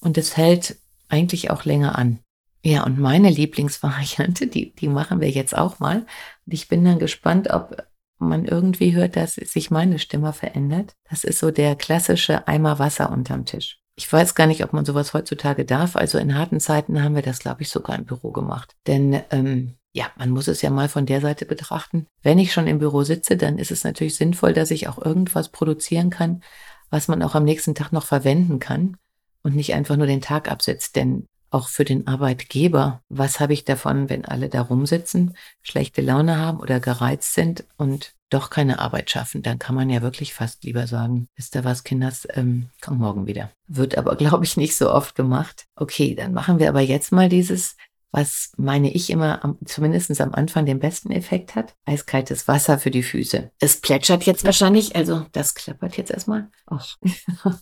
Und 0.00 0.16
es 0.16 0.36
hält 0.36 0.76
eigentlich 1.08 1.50
auch 1.50 1.64
länger 1.64 1.98
an. 1.98 2.20
Ja, 2.62 2.84
und 2.84 2.98
meine 2.98 3.30
Lieblingsvariante, 3.30 4.46
die, 4.46 4.74
die 4.74 4.88
machen 4.88 5.20
wir 5.20 5.30
jetzt 5.30 5.56
auch 5.56 5.78
mal. 5.78 5.98
Und 6.46 6.52
ich 6.52 6.68
bin 6.68 6.84
dann 6.84 6.98
gespannt, 6.98 7.50
ob 7.50 7.76
man 8.18 8.44
irgendwie 8.44 8.94
hört, 8.94 9.16
dass 9.16 9.34
sich 9.34 9.70
meine 9.70 9.98
Stimme 9.98 10.32
verändert. 10.32 10.94
Das 11.08 11.24
ist 11.24 11.38
so 11.38 11.50
der 11.50 11.76
klassische 11.76 12.48
Eimer 12.48 12.78
Wasser 12.78 13.10
unterm 13.10 13.44
Tisch. 13.44 13.78
Ich 13.94 14.12
weiß 14.12 14.34
gar 14.34 14.46
nicht, 14.46 14.62
ob 14.62 14.72
man 14.72 14.84
sowas 14.84 15.14
heutzutage 15.14 15.64
darf. 15.64 15.96
Also 15.96 16.18
in 16.18 16.36
harten 16.36 16.60
Zeiten 16.60 17.02
haben 17.02 17.14
wir 17.14 17.22
das, 17.22 17.38
glaube 17.38 17.62
ich, 17.62 17.70
sogar 17.70 17.96
im 17.96 18.04
Büro 18.04 18.30
gemacht. 18.30 18.74
Denn 18.86 19.22
ähm, 19.30 19.74
ja, 19.96 20.10
man 20.16 20.28
muss 20.28 20.46
es 20.46 20.60
ja 20.60 20.68
mal 20.68 20.90
von 20.90 21.06
der 21.06 21.22
Seite 21.22 21.46
betrachten. 21.46 22.06
Wenn 22.22 22.38
ich 22.38 22.52
schon 22.52 22.66
im 22.66 22.78
Büro 22.78 23.02
sitze, 23.02 23.38
dann 23.38 23.56
ist 23.56 23.70
es 23.70 23.82
natürlich 23.82 24.14
sinnvoll, 24.16 24.52
dass 24.52 24.70
ich 24.70 24.88
auch 24.88 25.02
irgendwas 25.02 25.48
produzieren 25.48 26.10
kann, 26.10 26.42
was 26.90 27.08
man 27.08 27.22
auch 27.22 27.34
am 27.34 27.44
nächsten 27.44 27.74
Tag 27.74 27.92
noch 27.92 28.04
verwenden 28.04 28.58
kann 28.58 28.98
und 29.42 29.56
nicht 29.56 29.72
einfach 29.72 29.96
nur 29.96 30.06
den 30.06 30.20
Tag 30.20 30.50
absetzt. 30.50 30.96
Denn 30.96 31.26
auch 31.48 31.68
für 31.68 31.86
den 31.86 32.06
Arbeitgeber, 32.06 33.00
was 33.08 33.40
habe 33.40 33.54
ich 33.54 33.64
davon, 33.64 34.10
wenn 34.10 34.26
alle 34.26 34.50
da 34.50 34.60
rumsitzen, 34.60 35.34
schlechte 35.62 36.02
Laune 36.02 36.36
haben 36.36 36.60
oder 36.60 36.78
gereizt 36.78 37.32
sind 37.32 37.64
und 37.78 38.12
doch 38.28 38.50
keine 38.50 38.80
Arbeit 38.80 39.08
schaffen, 39.08 39.40
dann 39.40 39.58
kann 39.58 39.74
man 39.74 39.88
ja 39.88 40.02
wirklich 40.02 40.34
fast 40.34 40.62
lieber 40.64 40.86
sagen, 40.86 41.28
ist 41.36 41.54
da 41.54 41.64
was, 41.64 41.84
Kinders, 41.84 42.28
ähm, 42.34 42.68
komm 42.82 42.98
morgen 42.98 43.26
wieder. 43.26 43.50
Wird 43.66 43.96
aber, 43.96 44.16
glaube 44.16 44.44
ich, 44.44 44.58
nicht 44.58 44.76
so 44.76 44.92
oft 44.92 45.14
gemacht. 45.14 45.64
Okay, 45.74 46.14
dann 46.14 46.34
machen 46.34 46.58
wir 46.58 46.68
aber 46.68 46.82
jetzt 46.82 47.12
mal 47.12 47.30
dieses, 47.30 47.76
was 48.16 48.52
meine 48.56 48.92
ich 48.92 49.10
immer 49.10 49.44
am, 49.44 49.58
zumindest 49.64 50.20
am 50.20 50.34
Anfang 50.34 50.64
den 50.66 50.78
besten 50.78 51.10
Effekt 51.10 51.54
hat. 51.54 51.74
Eiskaltes 51.84 52.48
Wasser 52.48 52.78
für 52.78 52.90
die 52.90 53.02
Füße. 53.02 53.50
Es 53.60 53.80
plätschert 53.80 54.24
jetzt 54.24 54.44
wahrscheinlich, 54.44 54.96
also 54.96 55.26
das 55.32 55.54
klappert 55.54 55.96
jetzt 55.96 56.10
erstmal. 56.10 56.48
Och. 56.70 56.96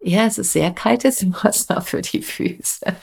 ja, 0.00 0.26
es 0.26 0.38
ist 0.38 0.52
sehr 0.52 0.70
kaltes 0.70 1.24
Wasser 1.42 1.80
für 1.80 2.02
die 2.02 2.22
Füße. 2.22 2.94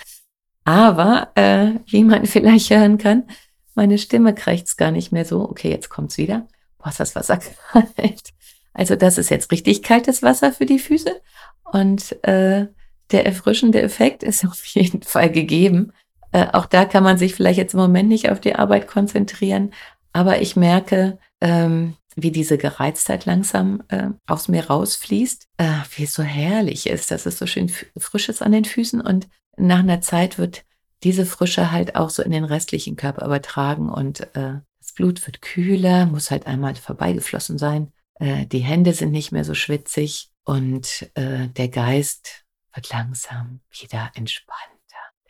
Aber, 0.65 1.31
äh, 1.35 1.71
wie 1.87 2.03
man 2.03 2.25
vielleicht 2.27 2.69
hören 2.69 2.97
kann, 2.97 3.27
meine 3.75 3.97
Stimme 3.97 4.35
krächzt 4.35 4.77
gar 4.77 4.91
nicht 4.91 5.11
mehr 5.11 5.25
so. 5.25 5.49
Okay, 5.49 5.71
jetzt 5.71 5.89
kommt's 5.89 6.17
wieder 6.17 6.47
boah, 6.83 6.89
ist 6.89 6.99
das 6.99 7.15
Wasser 7.15 7.37
kalt. 7.37 8.33
Also 8.73 8.95
das 8.95 9.17
ist 9.17 9.29
jetzt 9.29 9.51
richtig 9.51 9.83
kaltes 9.83 10.23
Wasser 10.23 10.51
für 10.51 10.65
die 10.65 10.79
Füße. 10.79 11.21
Und 11.63 12.23
äh, 12.23 12.67
der 13.11 13.25
erfrischende 13.25 13.81
Effekt 13.81 14.23
ist 14.23 14.45
auf 14.45 14.65
jeden 14.65 15.03
Fall 15.03 15.31
gegeben. 15.31 15.93
Äh, 16.33 16.47
auch 16.51 16.65
da 16.65 16.85
kann 16.85 17.03
man 17.03 17.17
sich 17.17 17.33
vielleicht 17.35 17.57
jetzt 17.57 17.73
im 17.73 17.79
Moment 17.79 18.09
nicht 18.09 18.29
auf 18.29 18.41
die 18.41 18.55
Arbeit 18.55 18.87
konzentrieren. 18.87 19.73
Aber 20.11 20.41
ich 20.41 20.55
merke, 20.55 21.17
ähm, 21.41 21.95
wie 22.15 22.31
diese 22.31 22.57
Gereiztheit 22.57 23.25
langsam 23.25 23.83
äh, 23.87 24.09
aus 24.27 24.47
mir 24.47 24.67
rausfließt, 24.67 25.47
äh, 25.57 25.69
wie 25.95 26.03
es 26.03 26.13
so 26.13 26.23
herrlich 26.23 26.87
ist, 26.87 27.09
dass 27.11 27.25
es 27.25 27.39
so 27.39 27.47
schön 27.47 27.69
frisch 27.69 28.29
ist 28.29 28.41
an 28.41 28.51
den 28.51 28.65
Füßen 28.65 29.01
und 29.01 29.27
nach 29.57 29.79
einer 29.79 30.01
Zeit 30.01 30.37
wird 30.37 30.65
diese 31.03 31.25
Frische 31.25 31.71
halt 31.71 31.95
auch 31.95 32.09
so 32.09 32.23
in 32.23 32.31
den 32.31 32.43
restlichen 32.45 32.95
Körper 32.95 33.25
übertragen 33.25 33.89
und 33.89 34.35
äh, 34.35 34.59
Blut 34.95 35.25
wird 35.25 35.41
kühler, 35.41 36.05
muss 36.05 36.31
halt 36.31 36.45
einmal 36.47 36.75
vorbeigeflossen 36.75 37.57
sein. 37.57 37.91
Äh, 38.15 38.45
die 38.45 38.59
Hände 38.59 38.93
sind 38.93 39.11
nicht 39.11 39.31
mehr 39.31 39.43
so 39.43 39.53
schwitzig 39.53 40.29
und 40.43 41.09
äh, 41.15 41.47
der 41.49 41.67
Geist 41.69 42.45
wird 42.73 42.89
langsam 42.89 43.61
wieder 43.71 44.11
entspannter. 44.13 44.62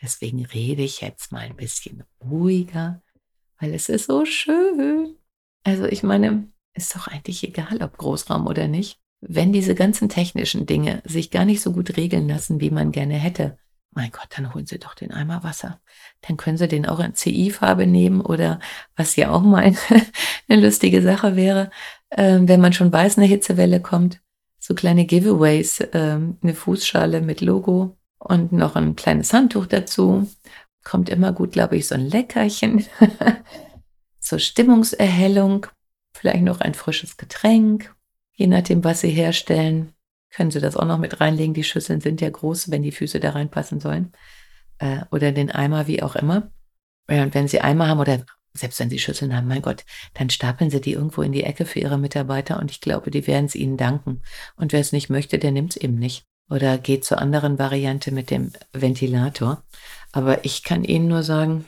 Deswegen 0.03 0.45
rede 0.45 0.83
ich 0.83 1.00
jetzt 1.00 1.31
mal 1.31 1.43
ein 1.43 1.55
bisschen 1.55 2.03
ruhiger, 2.22 3.01
weil 3.60 3.74
es 3.74 3.88
ist 3.88 4.07
so 4.07 4.25
schön. 4.25 5.15
Also 5.63 5.86
ich 5.86 6.03
meine, 6.03 6.50
ist 6.74 6.93
doch 6.93 7.07
eigentlich 7.07 7.41
egal, 7.43 7.81
ob 7.81 7.98
Großraum 7.98 8.45
oder 8.48 8.67
nicht. 8.67 9.00
Wenn 9.22 9.53
diese 9.53 9.75
ganzen 9.75 10.10
technischen 10.10 10.65
Dinge 10.65 11.01
sich 11.05 11.31
gar 11.31 11.45
nicht 11.45 11.62
so 11.62 11.72
gut 11.72 11.95
regeln 11.95 12.27
lassen, 12.27 12.60
wie 12.60 12.69
man 12.69 12.91
gerne 12.91 13.13
hätte, 13.13 13.57
mein 13.95 14.12
Gott, 14.12 14.27
dann 14.36 14.53
holen 14.53 14.65
Sie 14.65 14.79
doch 14.79 14.95
den 14.95 15.13
Eimer 15.13 15.43
Wasser. 15.43 15.79
Dann 16.22 16.36
können 16.36 16.57
Sie 16.57 16.67
den 16.67 16.86
auch 16.86 17.00
in 17.00 17.13
CI-Farbe 17.13 17.88
nehmen 17.88 18.19
oder 18.22 18.60
was 18.98 19.15
ja 19.15 19.31
auch 19.31 19.43
mal 19.43 19.74
eine 20.50 20.62
lustige 20.62 21.01
Sache 21.01 21.38
wäre, 21.38 21.69
äh, 22.10 22.39
wenn 22.41 22.60
man 22.60 22.74
schon 22.74 22.91
weiß, 22.91 23.17
eine 23.17 23.27
Hitzewelle 23.27 23.81
kommt. 23.81 24.19
So 24.60 24.74
kleine 24.74 25.05
Giveaways, 25.05 25.79
äh, 25.79 26.19
eine 26.41 26.55
Fußschale 26.55 27.22
mit 27.22 27.39
Logo 27.39 27.98
und 28.24 28.51
noch 28.51 28.75
ein 28.75 28.96
kleines 28.96 29.34
Handtuch 29.34 29.65
dazu. 29.65 30.30
Kommt 30.84 31.10
immer 31.10 31.32
gut, 31.32 31.53
glaube 31.53 31.77
ich, 31.77 31.88
so 31.88 31.96
ein 31.96 32.10
Leckerchen 32.10 32.86
zur 34.20 34.39
Stimmungserhellung. 34.39 35.68
Vielleicht 36.15 36.44
noch 36.44 36.62
ein 36.62 36.74
frisches 36.74 37.18
Getränk, 37.18 37.94
je 38.34 38.48
nachdem, 38.48 38.84
was 38.84 39.01
Sie 39.01 39.10
herstellen 39.10 39.94
können 40.34 40.51
Sie 40.51 40.60
das 40.60 40.75
auch 40.75 40.86
noch 40.86 40.98
mit 40.98 41.22
reinlegen. 41.22 41.53
Die 41.53 41.63
Schüsseln 41.63 42.01
sind 42.01 42.20
ja 42.20 42.29
groß, 42.29 42.72
wenn 42.72 42.81
die 42.81 42.92
Füße 42.92 43.20
da 43.20 43.31
reinpassen 43.31 43.79
sollen. 43.79 44.12
Äh, 44.79 45.01
oder 45.12 45.31
den 45.31 45.51
Eimer, 45.51 45.88
wie 45.88 46.01
auch 46.01 46.16
immer. 46.16 46.51
Ja, 47.09 47.24
und 47.24 47.33
wenn 47.36 47.48
Sie 47.48 47.62
Eimer 47.62 47.88
haben 47.88 48.00
oder 48.00 48.25
selbst 48.53 48.79
wenn 48.79 48.90
Sie 48.90 49.00
Schüsseln 49.00 49.36
haben, 49.36 49.48
mein 49.48 49.62
Gott, 49.62 49.86
dann 50.16 50.29
stapeln 50.29 50.70
Sie 50.70 50.81
die 50.81 50.94
irgendwo 50.94 51.22
in 51.22 51.31
die 51.31 51.44
Ecke 51.44 51.66
für 51.66 51.79
Ihre 51.79 51.98
Mitarbeiter 51.98 52.59
und 52.59 52.72
ich 52.72 52.81
glaube, 52.81 53.12
die 53.12 53.25
werden 53.25 53.46
es 53.46 53.55
Ihnen 53.55 53.77
danken. 53.77 54.22
Und 54.55 54.74
wer 54.74 54.79
es 54.79 54.92
nicht 54.92 55.09
möchte, 55.09 55.40
der 55.40 55.51
nimmt 55.51 55.72
es 55.72 55.77
eben 55.77 55.96
nicht. 55.96 56.25
Oder 56.50 56.77
geht 56.77 57.06
zur 57.06 57.20
anderen 57.20 57.58
Variante 57.58 58.12
mit 58.12 58.29
dem 58.29 58.51
Ventilator. 58.74 59.64
Aber 60.12 60.46
ich 60.46 60.64
kann 60.64 60.84
Ihnen 60.84 61.08
nur 61.08 61.24
sagen, 61.24 61.66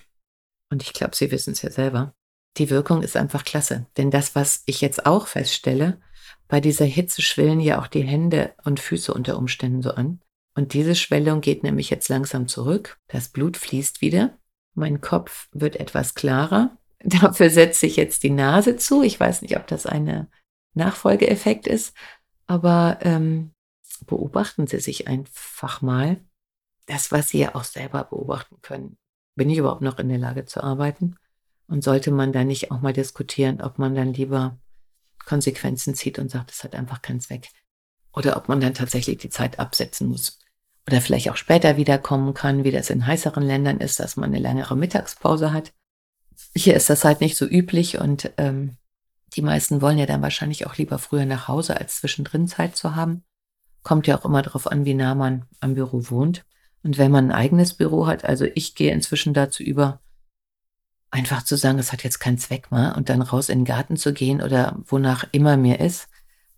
und 0.70 0.84
ich 0.84 0.94
glaube, 0.94 1.16
Sie 1.16 1.32
wissen 1.32 1.54
es 1.54 1.62
ja 1.62 1.72
selber, 1.72 2.14
die 2.58 2.70
Wirkung 2.70 3.02
ist 3.02 3.18
einfach 3.18 3.44
klasse. 3.44 3.86
Denn 3.98 4.12
das, 4.12 4.36
was 4.36 4.64
ich 4.66 4.82
jetzt 4.82 5.06
auch 5.06 5.28
feststelle, 5.28 6.00
bei 6.48 6.62
dieser 6.62 6.86
Hitze 6.86 7.22
schwellen 7.22 7.60
ja 7.60 7.82
auch 7.82 7.88
die 7.88 8.04
Hände 8.04 8.54
und 8.64 8.80
Füße 8.80 9.14
unter 9.14 9.38
Umständen 9.38 9.82
so 9.82 9.92
an. 9.92 10.22
Und 10.56 10.74
diese 10.74 10.96
Schwellung 10.96 11.42
geht 11.42 11.64
nämlich 11.64 11.90
jetzt 11.90 12.08
langsam 12.08 12.48
zurück. 12.48 12.98
Das 13.08 13.30
Blut 13.30 13.58
fließt 13.58 14.02
wieder. 14.02 14.38
Mein 14.74 15.02
Kopf 15.02 15.48
wird 15.52 15.76
etwas 15.78 16.16
klarer. 16.16 16.78
Dafür 17.04 17.50
setze 17.50 17.86
ich 17.86 17.98
jetzt 17.98 18.24
die 18.24 18.30
Nase 18.30 18.78
zu. 18.78 19.04
Ich 19.04 19.20
weiß 19.20 19.42
nicht, 19.42 19.58
ob 19.58 19.68
das 19.68 19.86
ein 19.86 20.28
Nachfolgeeffekt 20.76 21.68
ist, 21.68 21.94
aber 22.48 23.00
ähm, 23.02 23.52
beobachten 23.98 24.68
Sie 24.68 24.80
sich 24.80 25.08
einfach 25.08 25.82
mal 25.82 26.20
das, 26.86 27.12
was 27.12 27.30
Sie 27.30 27.40
ja 27.40 27.56
auch 27.56 27.64
selber 27.64 28.04
beobachten 28.04 28.58
können. 28.62 28.98
Bin 29.36 29.50
ich 29.50 29.58
überhaupt 29.58 29.82
noch 29.82 30.00
in 30.00 30.10
der 30.10 30.18
Lage 30.18 30.46
zu 30.46 30.64
arbeiten? 30.64 31.16
Und 31.68 31.84
sollte 31.84 32.12
man 32.12 32.32
da 32.32 32.44
nicht 32.44 32.72
auch 32.72 32.82
mal 32.82 32.94
diskutieren, 32.94 33.62
ob 33.62 33.80
man 33.80 33.96
dann 33.96 34.14
lieber 34.14 34.60
Konsequenzen 35.26 35.96
zieht 35.96 36.20
und 36.20 36.30
sagt, 36.30 36.52
es 36.52 36.64
hat 36.64 36.76
einfach 36.76 37.02
keinen 37.02 37.20
Zweck. 37.22 37.50
Oder 38.14 38.38
ob 38.38 38.48
man 38.48 38.62
dann 38.62 38.76
tatsächlich 38.76 39.18
die 39.18 39.30
Zeit 39.30 39.60
absetzen 39.60 40.08
muss. 40.08 40.40
Oder 40.88 41.02
vielleicht 41.02 41.30
auch 41.32 41.38
später 41.38 41.78
wiederkommen 41.78 42.34
kann, 42.36 42.64
wie 42.64 42.72
das 42.72 42.92
in 42.92 43.08
heißeren 43.08 43.44
Ländern 43.44 43.80
ist, 43.80 44.00
dass 44.00 44.16
man 44.16 44.30
eine 44.30 44.40
längere 44.40 44.78
Mittagspause 44.78 45.52
hat. 45.52 45.74
Hier 46.54 46.76
ist 46.76 46.90
das 46.90 47.04
halt 47.04 47.22
nicht 47.22 47.36
so 47.36 47.46
üblich 47.46 47.98
und 47.98 48.32
ähm, 48.38 48.78
die 49.36 49.42
meisten 49.42 49.82
wollen 49.82 49.98
ja 49.98 50.06
dann 50.06 50.22
wahrscheinlich 50.22 50.68
auch 50.68 50.78
lieber 50.78 51.00
früher 51.00 51.26
nach 51.26 51.48
Hause, 51.48 51.78
als 51.78 51.98
zwischendrin 51.98 52.48
Zeit 52.48 52.78
zu 52.78 52.96
haben. 52.96 53.24
Kommt 53.86 54.08
ja 54.08 54.18
auch 54.18 54.26
immer 54.26 54.42
darauf 54.42 54.66
an, 54.66 54.84
wie 54.84 54.96
nah 54.96 55.14
man 55.14 55.46
am 55.60 55.76
Büro 55.76 56.10
wohnt. 56.10 56.44
Und 56.82 56.98
wenn 56.98 57.12
man 57.12 57.26
ein 57.26 57.38
eigenes 57.38 57.76
Büro 57.76 58.08
hat, 58.08 58.26
also 58.26 58.46
ich 58.56 58.74
gehe 58.74 58.92
inzwischen 58.92 59.36
dazu 59.36 59.62
über, 59.62 60.02
einfach 61.12 61.44
zu 61.44 61.56
sagen, 61.56 61.78
es 61.78 61.94
hat 61.94 62.04
jetzt 62.04 62.18
keinen 62.18 62.40
Zweck 62.40 62.72
mehr 62.72 62.96
und 62.98 63.10
dann 63.10 63.22
raus 63.22 63.48
in 63.48 63.60
den 63.60 63.66
Garten 63.66 63.96
zu 63.96 64.12
gehen 64.12 64.42
oder 64.42 64.76
wonach 64.88 65.26
immer 65.34 65.56
mir 65.56 65.80
ist 65.80 66.08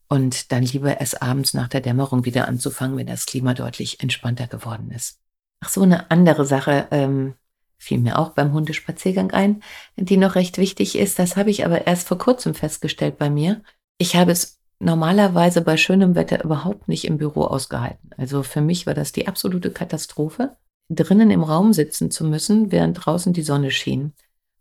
und 0.07 0.53
dann 0.53 0.63
lieber 0.63 1.01
erst 1.01 1.21
abends 1.21 1.53
nach 1.53 1.67
der 1.67 1.81
Dämmerung 1.81 2.23
wieder 2.23 2.47
anzufangen, 2.47 2.95
wenn 2.95 3.07
das 3.07 3.25
Klima 3.25 3.53
deutlich 3.53 3.99
entspannter 3.99 4.47
geworden 4.47 4.89
ist. 4.91 5.19
Ach 5.59 5.67
so, 5.67 5.81
eine 5.81 6.09
andere 6.09 6.45
Sache 6.45 6.87
ähm, 6.91 7.33
fiel 7.77 7.99
mir 7.99 8.19
auch 8.19 8.29
beim 8.29 8.53
Hundespaziergang 8.53 9.31
ein, 9.31 9.63
die 9.97 10.15
noch 10.15 10.35
recht 10.35 10.57
wichtig 10.59 10.97
ist. 10.97 11.19
Das 11.19 11.35
habe 11.35 11.49
ich 11.49 11.65
aber 11.65 11.87
erst 11.87 12.07
vor 12.07 12.17
kurzem 12.17 12.53
festgestellt 12.53 13.17
bei 13.17 13.29
mir. 13.29 13.61
Ich 13.97 14.15
habe 14.15 14.31
es 14.31 14.56
normalerweise 14.79 15.61
bei 15.61 15.77
schönem 15.77 16.15
Wetter 16.15 16.43
überhaupt 16.43 16.87
nicht 16.87 17.05
im 17.05 17.17
Büro 17.17 17.43
ausgehalten. 17.43 18.11
Also 18.17 18.43
für 18.43 18.61
mich 18.61 18.85
war 18.85 18.93
das 18.93 19.11
die 19.11 19.27
absolute 19.27 19.71
Katastrophe, 19.71 20.55
drinnen 20.89 21.31
im 21.31 21.43
Raum 21.43 21.73
sitzen 21.73 22.11
zu 22.11 22.23
müssen, 22.25 22.71
während 22.71 23.05
draußen 23.05 23.33
die 23.33 23.41
Sonne 23.41 23.71
schien. 23.71 24.13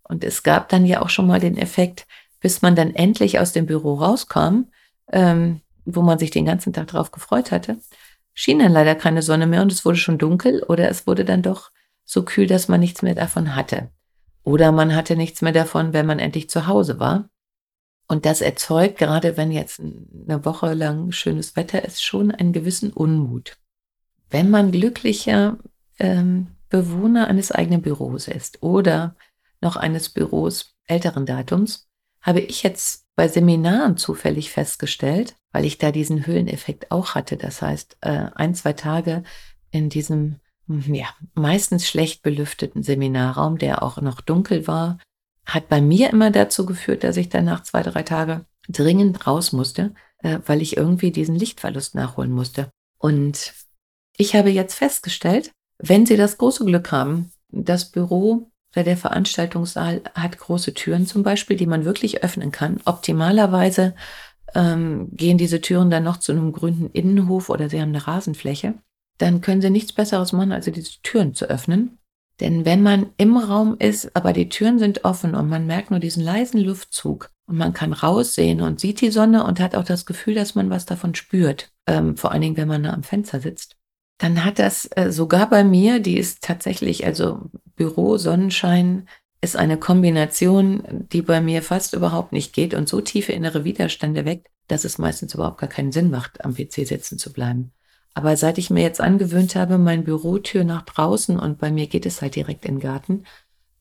Und 0.02 0.24
es 0.24 0.42
gab 0.42 0.68
dann 0.68 0.87
ja 0.87 1.02
auch 1.02 1.09
schon 1.09 1.26
mal 1.26 1.40
den 1.40 1.57
Effekt, 1.57 2.07
bis 2.40 2.62
man 2.62 2.76
dann 2.76 2.94
endlich 2.94 3.38
aus 3.38 3.52
dem 3.52 3.66
Büro 3.66 3.94
rauskam, 3.94 4.66
ähm, 5.12 5.61
wo 5.85 6.02
man 6.02 6.18
sich 6.18 6.31
den 6.31 6.46
ganzen 6.46 6.72
Tag 6.72 6.88
drauf 6.88 7.11
gefreut 7.11 7.50
hatte, 7.50 7.79
schien 8.35 8.59
dann 8.59 8.72
leider 8.72 8.94
keine 8.94 9.22
Sonne 9.22 9.46
mehr 9.46 9.62
und 9.62 9.72
es 9.72 9.85
wurde 9.85 9.98
schon 9.98 10.18
dunkel 10.18 10.62
oder 10.62 10.88
es 10.88 11.07
wurde 11.07 11.24
dann 11.24 11.42
doch 11.42 11.70
so 12.05 12.22
kühl, 12.22 12.46
dass 12.46 12.68
man 12.68 12.81
nichts 12.81 13.02
mehr 13.02 13.14
davon 13.14 13.57
hatte. 13.57 13.90
Oder 14.42 14.70
man 14.70 14.94
hatte 14.94 15.16
nichts 15.16 15.42
mehr 15.42 15.52
davon, 15.52 15.92
wenn 15.92 16.07
man 16.07 16.20
endlich 16.20 16.48
zu 16.48 16.66
Hause 16.68 17.00
war. 17.00 17.29
Und 18.09 18.25
das 18.25 18.40
erzeugt, 18.40 18.99
gerade 18.99 19.37
wenn 19.37 19.51
jetzt 19.51 19.81
eine 19.81 20.45
Woche 20.45 20.75
lang 20.75 21.11
schönes 21.12 21.57
Wetter 21.57 21.85
ist, 21.85 22.05
schon 22.05 22.31
einen 22.31 22.53
gewissen 22.53 22.92
Unmut. 22.92 23.59
Wenn 24.31 24.51
man 24.51 24.71
glücklicher 24.71 25.59
ähm, 25.99 26.49
Bewohner 26.69 27.29
eines 27.29 27.53
eigenen 27.53 27.83
Büros 27.83 28.29
ist 28.29 28.62
oder 28.62 29.16
noch 29.61 29.77
eines 29.77 30.09
Büros 30.09 30.77
älteren 30.87 31.27
Datums, 31.27 31.88
habe 32.21 32.40
ich 32.40 32.62
jetzt 32.62 33.07
bei 33.16 33.29
Seminaren 33.29 33.97
zufällig 33.97 34.51
festgestellt, 34.51 35.37
weil 35.53 35.64
ich 35.64 35.79
da 35.79 35.90
diesen 35.90 36.27
Höhleneffekt 36.27 36.90
auch 36.90 37.14
hatte. 37.14 37.37
Das 37.37 37.62
heißt, 37.62 37.99
äh, 38.03 38.29
ein, 38.35 38.55
zwei 38.55 38.73
Tage 38.73 39.23
in 39.71 39.88
diesem 39.88 40.40
ja, 40.69 41.07
meistens 41.35 41.87
schlecht 41.88 42.23
belüfteten 42.23 42.83
Seminarraum, 42.83 43.59
der 43.59 43.83
auch 43.83 44.01
noch 44.01 44.21
dunkel 44.21 44.66
war, 44.66 44.99
hat 45.46 45.68
bei 45.68 45.80
mir 45.80 46.11
immer 46.11 46.30
dazu 46.30 46.66
geführt, 46.66 47.04
dass 47.04 47.16
ich 47.16 47.28
dann 47.28 47.44
nach 47.44 47.62
zwei, 47.62 47.82
drei 47.82 48.02
Tagen 48.02 48.44
dringend 48.68 49.26
raus 49.26 49.52
musste, 49.52 49.94
äh, 50.18 50.40
weil 50.46 50.61
ich 50.61 50.76
irgendwie 50.76 51.12
diesen 51.12 51.37
Lichtverlust 51.37 51.94
nachholen 51.94 52.32
musste. 52.32 52.68
Und 52.98 53.54
Ich 54.18 54.35
habe 54.35 54.48
jetzt 54.48 54.74
festgestellt, 54.74 55.52
wenn 55.78 56.06
Sie 56.06 56.16
das 56.16 56.38
große 56.38 56.64
Glück 56.64 56.90
haben, 56.90 57.32
das 57.50 57.90
Büro 57.90 58.50
oder 58.74 58.82
der 58.82 58.96
Veranstaltungssaal 58.96 60.02
hat 60.14 60.38
große 60.38 60.72
Türen 60.74 61.06
zum 61.06 61.22
Beispiel, 61.22 61.56
die 61.56 61.66
man 61.66 61.85
wirklich 61.85 62.24
öffnen 62.24 62.50
kann. 62.50 62.80
Optimalerweise 62.87 63.94
ähm, 64.54 65.09
gehen 65.12 65.38
diese 65.38 65.61
Türen 65.61 65.90
dann 65.90 66.04
noch 66.04 66.16
zu 66.16 66.32
einem 66.32 66.52
grünen 66.52 66.90
Innenhof 66.92 67.50
oder 67.50 67.68
Sie 67.68 67.80
haben 67.80 67.90
eine 67.90 68.06
Rasenfläche. 68.06 68.74
Dann 69.18 69.42
können 69.42 69.61
Sie 69.61 69.70
nichts 69.70 69.92
Besseres 69.92 70.32
machen, 70.32 70.52
als 70.52 70.64
diese 70.64 71.02
Türen 71.02 71.35
zu 71.35 71.46
öffnen. 71.46 71.98
Denn 72.40 72.64
wenn 72.64 72.83
man 72.83 73.11
im 73.16 73.37
Raum 73.37 73.77
ist, 73.79 74.14
aber 74.14 74.33
die 74.33 74.49
Türen 74.49 74.79
sind 74.79 75.05
offen 75.05 75.35
und 75.35 75.49
man 75.49 75.66
merkt 75.66 75.90
nur 75.90 76.01
diesen 76.01 76.22
leisen 76.22 76.61
Luftzug 76.61 77.31
und 77.46 77.57
man 77.57 77.72
kann 77.72 77.92
raussehen 77.92 78.61
und 78.61 78.79
sieht 78.79 79.01
die 79.01 79.11
Sonne 79.11 79.44
und 79.44 79.59
hat 79.59 79.75
auch 79.75 79.85
das 79.85 80.05
Gefühl, 80.05 80.35
dass 80.35 80.55
man 80.55 80.68
was 80.68 80.85
davon 80.85 81.14
spürt, 81.14 81.72
ähm, 81.87 82.16
vor 82.16 82.33
allen 82.33 82.42
Dingen, 82.42 82.57
wenn 82.57 82.68
man 82.68 82.83
da 82.83 82.92
am 82.92 83.03
Fenster 83.03 83.40
sitzt, 83.40 83.77
dann 84.18 84.44
hat 84.44 84.59
das 84.59 84.88
äh, 84.96 85.12
sogar 85.12 85.49
bei 85.49 85.64
mir, 85.64 86.01
die 86.01 86.18
ist 86.18 86.42
tatsächlich, 86.42 87.07
also 87.07 87.51
Büro, 87.75 88.16
Sonnenschein, 88.18 89.09
ist 89.40 89.57
eine 89.57 89.79
Kombination, 89.79 90.83
die 91.12 91.22
bei 91.22 91.40
mir 91.40 91.62
fast 91.62 91.94
überhaupt 91.94 92.33
nicht 92.33 92.53
geht 92.53 92.75
und 92.75 92.88
so 92.88 93.01
tiefe 93.01 93.33
innere 93.33 93.64
Widerstände 93.64 94.25
weckt, 94.25 94.49
dass 94.66 94.85
es 94.85 94.99
meistens 94.99 95.35
überhaupt 95.35 95.59
gar 95.59 95.68
keinen 95.68 95.92
Sinn 95.92 96.11
macht, 96.11 96.44
am 96.44 96.55
PC 96.55 96.87
sitzen 96.87 97.18
zu 97.18 97.33
bleiben. 97.33 97.72
Aber 98.16 98.35
seit 98.38 98.57
ich 98.57 98.70
mir 98.70 98.83
jetzt 98.83 99.02
angewöhnt 99.02 99.57
habe, 99.57 99.76
mein 99.76 100.05
Bürotür 100.05 100.64
nach 100.64 100.81
draußen 100.83 101.38
und 101.38 101.59
bei 101.59 101.70
mir 101.70 101.87
geht 101.87 102.07
es 102.07 102.22
halt 102.22 102.35
direkt 102.35 102.64
in 102.64 102.76
den 102.76 102.81
Garten, 102.81 103.24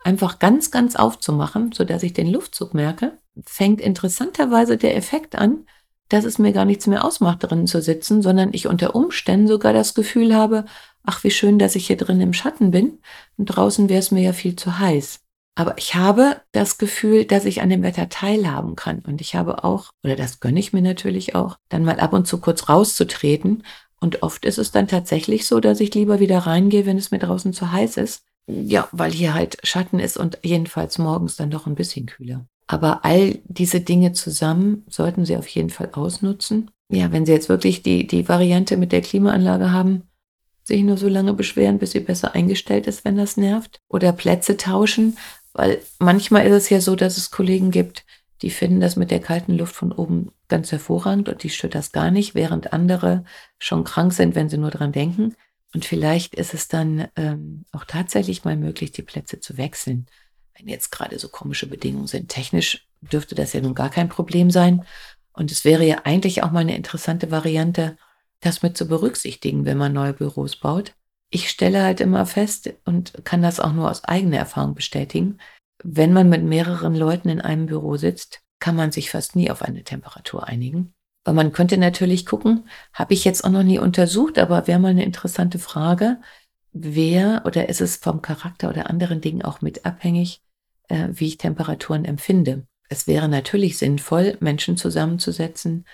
einfach 0.04 0.40
ganz, 0.40 0.72
ganz 0.72 0.98
aufzumachen, 0.98 1.72
so 1.72 1.86
dass 1.86 2.04
ich 2.04 2.12
den 2.12 2.28
Luftzug 2.28 2.74
merke, 2.74 3.18
fängt 3.46 3.80
interessanterweise 3.80 4.76
der 4.76 4.98
Effekt 4.98 5.36
an, 5.36 5.66
dass 6.10 6.26
es 6.26 6.38
mir 6.38 6.52
gar 6.52 6.66
nichts 6.66 6.86
mehr 6.86 7.06
ausmacht, 7.06 7.44
drinnen 7.44 7.66
zu 7.66 7.82
sitzen, 7.82 8.22
sondern 8.22 8.50
ich 8.52 8.68
unter 8.68 8.94
Umständen 8.94 9.48
sogar 9.48 9.72
das 9.72 9.94
Gefühl 9.94 10.36
habe, 10.36 10.66
ach, 11.06 11.24
wie 11.24 11.32
schön, 11.32 11.58
dass 11.58 11.78
ich 11.78 11.88
hier 11.88 11.98
drin 11.98 12.20
im 12.20 12.34
Schatten 12.34 12.72
bin 12.72 13.00
und 13.38 13.46
draußen 13.46 13.88
wäre 13.88 14.00
es 14.00 14.12
mir 14.12 14.22
ja 14.22 14.34
viel 14.34 14.58
zu 14.58 14.80
heiß. 14.80 15.22
Aber 15.58 15.78
ich 15.78 15.96
habe 15.96 16.42
das 16.52 16.78
Gefühl, 16.78 17.24
dass 17.24 17.46
ich 17.46 17.62
an 17.62 17.70
dem 17.70 17.82
Wetter 17.82 18.10
teilhaben 18.10 18.76
kann. 18.76 19.00
Und 19.00 19.22
ich 19.22 19.36
habe 19.36 19.64
auch, 19.64 19.90
oder 20.04 20.18
das 20.18 20.42
gönne 20.42 20.60
ich 20.60 20.74
mir 20.74 20.82
natürlich 20.82 21.34
auch, 21.34 21.56
dann 21.70 21.86
mal 21.86 22.02
ab 22.02 22.12
und 22.12 22.28
zu 22.28 22.42
kurz 22.42 22.68
rauszutreten. 22.68 23.64
Und 24.06 24.22
oft 24.22 24.46
ist 24.46 24.60
es 24.60 24.70
dann 24.70 24.88
tatsächlich 24.88 25.48
so, 25.48 25.60
dass 25.60 25.80
ich 25.80 25.92
lieber 25.96 26.20
wieder 26.20 26.38
reingehe, 26.38 26.86
wenn 26.86 27.00
es 27.00 27.10
mir 27.10 27.18
draußen 27.18 27.54
zu 27.54 27.72
heiß 27.72 27.98
ist. 27.98 28.22
Ja, 28.46 28.88
weil 28.92 29.12
hier 29.12 29.34
halt 29.34 29.58
Schatten 29.64 30.00
ist 30.00 30.16
und 30.16 30.38
jedenfalls 30.44 31.00
morgens 31.00 31.38
dann 31.38 31.50
doch 31.50 31.66
ein 31.66 31.74
bisschen 31.74 32.06
kühler. 32.06 32.46
Aber 32.68 33.04
all 33.04 33.40
diese 33.46 33.80
Dinge 33.80 34.14
zusammen 34.14 34.84
sollten 34.88 35.26
Sie 35.26 35.36
auf 35.38 35.48
jeden 35.48 35.72
Fall 35.72 35.90
ausnutzen. 35.94 36.70
Ja, 36.92 37.12
wenn 37.12 37.26
Sie 37.26 37.32
jetzt 37.32 37.50
wirklich 37.50 37.82
die, 37.82 38.06
die 38.06 38.30
Variante 38.30 38.78
mit 38.78 38.92
der 38.92 39.02
Klimaanlage 39.02 39.72
haben, 39.72 40.04
sich 40.64 40.84
nur 40.84 40.98
so 40.98 41.08
lange 41.08 41.34
beschweren, 41.34 41.80
bis 41.80 41.94
sie 41.94 42.00
besser 42.00 42.36
eingestellt 42.36 42.86
ist, 42.86 43.06
wenn 43.06 43.18
das 43.18 43.38
nervt. 43.38 43.80
Oder 43.90 44.12
Plätze 44.12 44.56
tauschen, 44.56 45.18
weil 45.54 45.82
manchmal 45.98 46.46
ist 46.46 46.54
es 46.54 46.70
ja 46.70 46.80
so, 46.80 46.96
dass 46.96 47.18
es 47.18 47.32
Kollegen 47.32 47.72
gibt, 47.72 48.06
die 48.42 48.50
finden 48.50 48.80
das 48.80 48.96
mit 48.96 49.12
der 49.12 49.20
kalten 49.22 49.58
Luft 49.58 49.76
von 49.76 49.92
oben 49.92 50.32
ganz 50.48 50.72
hervorragend 50.72 51.30
und 51.30 51.44
die 51.44 51.50
stört 51.50 51.76
das 51.76 51.92
gar 51.92 52.12
nicht, 52.12 52.36
während 52.36 52.74
andere 52.74 53.24
schon 53.60 53.84
krank 53.84 54.14
sind, 54.14 54.36
wenn 54.36 54.50
sie 54.50 54.58
nur 54.58 54.72
dran 54.72 54.92
denken. 54.92 55.36
Und 55.74 55.86
vielleicht 55.86 56.36
ist 56.36 56.54
es 56.54 56.68
dann 56.68 57.08
ähm, 57.16 57.66
auch 57.72 57.86
tatsächlich 57.86 58.44
mal 58.44 58.56
möglich, 58.56 58.92
die 58.92 59.02
Plätze 59.02 59.40
zu 59.40 59.58
wechseln 59.58 60.08
wenn 60.58 60.68
jetzt 60.68 60.92
gerade 60.92 61.20
so 61.20 61.30
komische 61.30 61.68
Bedingungen 61.68 62.08
sind. 62.08 62.30
Technisch 62.30 62.88
dürfte 63.02 63.36
das 63.36 63.54
ja 63.54 63.62
nun 63.62 63.76
gar 63.76 63.90
kein 63.90 64.10
Problem 64.10 64.52
sein. 64.52 64.86
Und 65.34 65.52
es 65.52 65.66
wäre 65.66 65.86
ja 65.86 66.02
eigentlich 66.06 66.44
auch 66.44 66.52
mal 66.52 66.60
eine 66.60 66.76
interessante 66.76 67.30
Variante, 67.30 67.98
das 68.40 68.62
mit 68.62 68.78
zu 68.78 68.88
berücksichtigen, 68.88 69.66
wenn 69.66 69.78
man 69.78 69.94
neue 69.94 70.14
Büros 70.14 70.56
baut. 70.56 70.94
Ich 71.30 71.50
stelle 71.50 71.84
halt 71.84 72.00
immer 72.00 72.26
fest 72.26 72.74
und 72.86 73.14
kann 73.26 73.42
das 73.42 73.60
auch 73.60 73.74
nur 73.74 73.90
aus 73.90 74.04
eigener 74.06 74.38
Erfahrung 74.38 74.76
bestätigen, 74.76 75.40
wenn 75.88 76.14
man 76.14 76.30
mit 76.30 76.44
mehreren 76.44 76.96
Leuten 76.96 77.30
in 77.30 77.42
einem 77.42 77.68
Büro 77.68 77.96
sitzt, 77.96 78.42
kann 78.60 78.76
man 78.76 78.92
sich 78.92 79.12
fast 79.12 79.36
nie 79.36 79.52
auf 79.52 79.62
eine 79.62 79.84
Temperatur 79.84 80.48
einigen. 80.48 80.96
Weil 81.24 81.36
man 81.36 81.52
könnte 81.52 81.78
natürlich 81.78 82.26
gucken, 82.26 82.68
habe 82.92 83.14
ich 83.14 83.24
jetzt 83.24 83.44
auch 83.44 83.52
noch 83.52 83.64
nie 83.64 83.78
untersucht, 83.78 84.40
aber 84.40 84.66
wäre 84.66 84.80
mal 84.80 84.90
eine 84.90 85.06
interessante 85.06 85.60
Frage, 85.60 86.18
wer 86.72 87.44
oder 87.46 87.70
ist 87.70 87.82
es 87.82 87.98
vom 87.98 88.24
Charakter 88.24 88.70
oder 88.70 88.90
anderen 88.90 89.22
Dingen 89.22 89.44
auch 89.44 89.62
mit 89.62 89.86
abhängig, 89.86 90.42
äh, 90.88 91.10
wie 91.12 91.28
ich 91.28 91.38
Temperaturen 91.38 92.04
empfinde. 92.04 92.66
Es 92.90 93.06
wäre 93.06 93.30
natürlich 93.30 93.78
sinnvoll, 93.78 94.38
Menschen 94.40 94.78
zusammenzusetzen, 94.78 95.86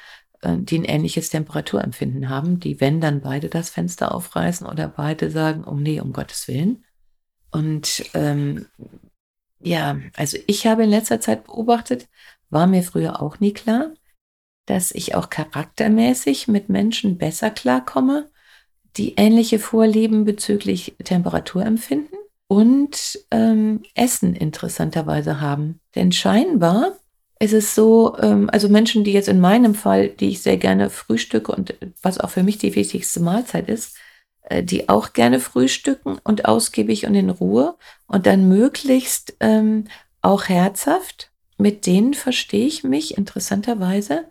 äh, 0.41 0.57
die 0.57 0.79
ein 0.79 0.85
ähnliches 0.85 1.29
Temperaturempfinden 1.29 2.29
haben, 2.29 2.61
die, 2.61 2.79
wenn 2.79 3.01
dann 3.01 3.19
beide 3.19 3.49
das 3.49 3.69
Fenster 3.69 4.15
aufreißen 4.15 4.65
oder 4.65 4.87
beide 4.87 5.29
sagen, 5.31 5.65
oh 5.65 5.75
nee, 5.75 5.99
um 5.99 6.13
Gottes 6.13 6.47
Willen. 6.47 6.85
Und 7.51 8.05
ähm, 8.13 8.67
ja, 9.63 9.99
also 10.15 10.37
ich 10.47 10.67
habe 10.67 10.83
in 10.83 10.89
letzter 10.89 11.19
Zeit 11.19 11.45
beobachtet, 11.45 12.07
war 12.49 12.67
mir 12.67 12.83
früher 12.83 13.21
auch 13.21 13.39
nie 13.39 13.53
klar, 13.53 13.91
dass 14.65 14.91
ich 14.91 15.15
auch 15.15 15.29
charaktermäßig 15.29 16.47
mit 16.47 16.69
Menschen 16.69 17.17
besser 17.17 17.49
klarkomme, 17.49 18.29
die 18.97 19.15
ähnliche 19.15 19.59
Vorlieben 19.59 20.25
bezüglich 20.25 20.95
Temperaturempfinden 21.03 22.17
und 22.47 23.19
ähm, 23.31 23.83
Essen 23.95 24.35
interessanterweise 24.35 25.39
haben. 25.39 25.79
Denn 25.95 26.11
scheinbar 26.11 26.97
ist 27.39 27.53
es 27.53 27.73
so, 27.73 28.17
ähm, 28.19 28.49
also 28.51 28.69
Menschen, 28.69 29.03
die 29.03 29.13
jetzt 29.13 29.29
in 29.29 29.39
meinem 29.39 29.73
Fall, 29.73 30.09
die 30.09 30.29
ich 30.29 30.41
sehr 30.41 30.57
gerne 30.57 30.89
frühstücke 30.89 31.51
und 31.51 31.75
was 32.01 32.19
auch 32.19 32.29
für 32.29 32.43
mich 32.43 32.57
die 32.57 32.75
wichtigste 32.75 33.21
Mahlzeit 33.21 33.69
ist, 33.69 33.97
die 34.59 34.89
auch 34.89 35.13
gerne 35.13 35.39
frühstücken 35.39 36.19
und 36.23 36.45
ausgiebig 36.45 37.05
und 37.07 37.15
in 37.15 37.29
Ruhe 37.29 37.75
und 38.07 38.25
dann 38.25 38.47
möglichst 38.47 39.35
ähm, 39.39 39.85
auch 40.21 40.49
herzhaft, 40.49 41.31
mit 41.57 41.85
denen 41.85 42.13
verstehe 42.13 42.65
ich 42.65 42.83
mich 42.83 43.17
interessanterweise 43.17 44.25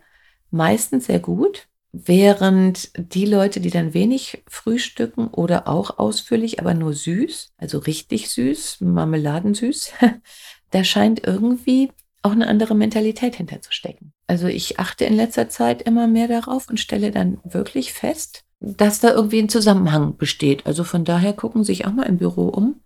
meistens 0.51 1.05
sehr 1.05 1.19
gut. 1.19 1.67
Während 1.93 2.91
die 2.95 3.25
Leute, 3.25 3.59
die 3.59 3.69
dann 3.69 3.93
wenig 3.93 4.43
frühstücken 4.47 5.27
oder 5.27 5.67
auch 5.67 5.97
ausführlich, 5.97 6.59
aber 6.59 6.73
nur 6.73 6.93
süß, 6.93 7.53
also 7.57 7.79
richtig 7.79 8.29
süß, 8.29 8.79
marmeladensüß, 8.79 9.91
da 10.71 10.83
scheint 10.85 11.25
irgendwie 11.25 11.91
auch 12.21 12.31
eine 12.31 12.47
andere 12.47 12.75
Mentalität 12.75 13.35
hinterzustecken. 13.35 14.13
Also 14.27 14.47
ich 14.47 14.79
achte 14.79 15.05
in 15.05 15.15
letzter 15.15 15.49
Zeit 15.49 15.81
immer 15.81 16.07
mehr 16.07 16.27
darauf 16.27 16.69
und 16.69 16.79
stelle 16.79 17.11
dann 17.11 17.39
wirklich 17.43 17.91
fest, 17.91 18.45
dass 18.61 18.99
da 18.99 19.11
irgendwie 19.11 19.39
ein 19.39 19.49
Zusammenhang 19.49 20.15
besteht. 20.15 20.65
Also 20.65 20.83
von 20.83 21.03
daher 21.03 21.33
gucken 21.33 21.63
Sie 21.63 21.73
sich 21.73 21.85
auch 21.85 21.91
mal 21.91 22.03
im 22.03 22.17
Büro 22.17 22.47
um 22.47 22.81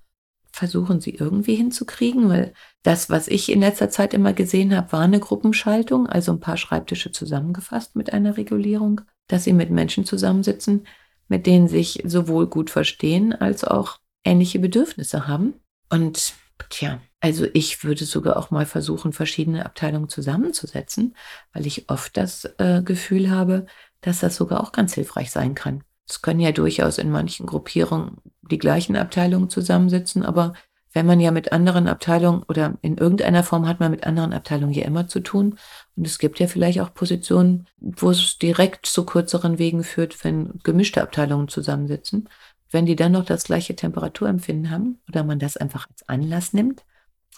versuchen 0.55 1.01
sie 1.01 1.13
irgendwie 1.13 1.55
hinzukriegen, 1.55 2.29
weil 2.29 2.53
das, 2.81 3.09
was 3.09 3.27
ich 3.27 3.51
in 3.51 3.59
letzter 3.59 3.89
Zeit 3.89 4.13
immer 4.13 4.31
gesehen 4.31 4.73
habe, 4.73 4.93
war 4.93 5.01
eine 5.01 5.19
Gruppenschaltung, 5.19 6.07
also 6.07 6.31
ein 6.31 6.39
paar 6.39 6.55
Schreibtische 6.55 7.11
zusammengefasst 7.11 7.97
mit 7.97 8.13
einer 8.13 8.37
Regulierung, 8.37 9.01
dass 9.27 9.43
sie 9.43 9.51
mit 9.51 9.69
Menschen 9.69 10.05
zusammensitzen, 10.05 10.87
mit 11.27 11.45
denen 11.45 11.67
sich 11.67 12.01
sowohl 12.05 12.47
gut 12.47 12.69
verstehen 12.69 13.33
als 13.33 13.65
auch 13.65 13.99
ähnliche 14.23 14.59
Bedürfnisse 14.59 15.27
haben. 15.27 15.55
Und 15.89 16.35
tja, 16.69 17.01
also 17.19 17.47
ich 17.53 17.83
würde 17.83 18.05
sogar 18.05 18.37
auch 18.37 18.49
mal 18.49 18.65
versuchen, 18.65 19.11
verschiedene 19.11 19.65
Abteilungen 19.65 20.07
zusammenzusetzen, 20.07 21.17
weil 21.51 21.67
ich 21.67 21.89
oft 21.89 22.15
das 22.15 22.45
äh, 22.59 22.81
Gefühl 22.81 23.29
habe, 23.29 23.65
dass 24.05 24.19
das 24.19 24.35
sogar 24.35 24.61
auch 24.61 24.71
ganz 24.71 24.93
hilfreich 24.93 25.31
sein 25.31 25.55
kann. 25.55 25.83
Es 26.07 26.21
können 26.21 26.39
ja 26.39 26.51
durchaus 26.51 26.99
in 26.99 27.09
manchen 27.09 27.47
Gruppierungen 27.47 28.17
die 28.43 28.59
gleichen 28.59 28.95
Abteilungen 28.95 29.49
zusammensitzen, 29.49 30.23
aber 30.23 30.53
wenn 30.93 31.07
man 31.07 31.19
ja 31.19 31.31
mit 31.31 31.51
anderen 31.51 31.87
Abteilungen 31.87 32.43
oder 32.43 32.77
in 32.81 32.97
irgendeiner 32.97 33.43
Form 33.43 33.67
hat 33.67 33.79
man 33.79 33.91
mit 33.91 34.05
anderen 34.05 34.31
Abteilungen 34.31 34.73
ja 34.73 34.85
immer 34.85 35.07
zu 35.07 35.19
tun. 35.19 35.57
Und 35.97 36.07
es 36.07 36.19
gibt 36.19 36.39
ja 36.39 36.47
vielleicht 36.47 36.79
auch 36.79 36.93
Positionen, 36.93 37.67
wo 37.81 38.11
es 38.11 38.37
direkt 38.37 38.85
zu 38.85 39.05
kürzeren 39.05 39.57
Wegen 39.57 39.83
führt, 39.83 40.23
wenn 40.23 40.59
gemischte 40.63 41.01
Abteilungen 41.01 41.49
zusammensitzen. 41.49 42.29
Wenn 42.71 42.85
die 42.85 42.95
dann 42.95 43.11
noch 43.11 43.25
das 43.25 43.43
gleiche 43.43 43.75
Temperaturempfinden 43.75 44.71
haben 44.71 44.99
oder 45.09 45.25
man 45.25 45.39
das 45.39 45.57
einfach 45.57 45.89
als 45.89 46.07
Anlass 46.07 46.53
nimmt 46.53 46.85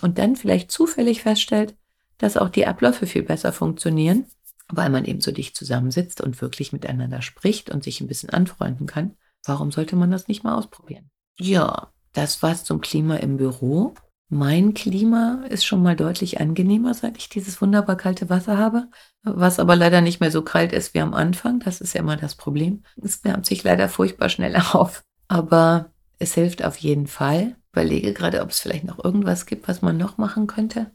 und 0.01 0.19
dann 0.19 0.35
vielleicht 0.35 0.69
zufällig 0.69 1.23
feststellt, 1.23 1.75
dass 2.19 2.37
auch 2.37 2.49
die 2.49 2.67
Abläufe 2.67 3.07
viel 3.07 3.23
besser 3.23 3.53
funktionieren, 3.53 4.27
weil 4.69 4.89
man 4.89 5.05
eben 5.05 5.21
so 5.21 5.31
dicht 5.31 5.55
zusammensitzt 5.55 6.21
und 6.21 6.41
wirklich 6.41 6.73
miteinander 6.73 7.21
spricht 7.21 7.69
und 7.69 7.83
sich 7.83 8.01
ein 8.01 8.07
bisschen 8.07 8.29
anfreunden 8.29 8.87
kann. 8.87 9.15
Warum 9.45 9.71
sollte 9.71 9.95
man 9.95 10.11
das 10.11 10.27
nicht 10.27 10.43
mal 10.43 10.55
ausprobieren? 10.55 11.09
Ja, 11.39 11.91
das 12.13 12.41
war's 12.41 12.63
zum 12.63 12.81
Klima 12.81 13.17
im 13.17 13.37
Büro. 13.37 13.93
Mein 14.29 14.73
Klima 14.73 15.45
ist 15.49 15.65
schon 15.65 15.81
mal 15.81 15.95
deutlich 15.95 16.41
angenehmer, 16.41 16.93
seit 16.93 17.17
ich 17.17 17.29
dieses 17.29 17.61
wunderbar 17.61 17.95
kalte 17.95 18.29
Wasser 18.29 18.57
habe, 18.57 18.89
was 19.23 19.57
aber 19.57 19.77
leider 19.77 20.01
nicht 20.01 20.19
mehr 20.19 20.31
so 20.31 20.41
kalt 20.41 20.73
ist 20.73 20.93
wie 20.93 20.99
am 20.99 21.13
Anfang. 21.13 21.59
Das 21.61 21.79
ist 21.79 21.93
ja 21.93 22.01
immer 22.01 22.17
das 22.17 22.35
Problem. 22.35 22.83
Es 23.01 23.23
wärmt 23.23 23.45
sich 23.45 23.63
leider 23.63 23.87
furchtbar 23.87 24.27
schnell 24.27 24.55
auf. 24.73 25.03
Aber 25.29 25.91
es 26.19 26.33
hilft 26.33 26.65
auf 26.65 26.77
jeden 26.77 27.07
Fall. 27.07 27.55
Überlege 27.71 28.11
gerade, 28.11 28.41
ob 28.41 28.49
es 28.49 28.59
vielleicht 28.59 28.83
noch 28.83 29.01
irgendwas 29.01 29.45
gibt, 29.45 29.67
was 29.67 29.81
man 29.81 29.95
noch 29.97 30.17
machen 30.17 30.47
könnte. 30.47 30.91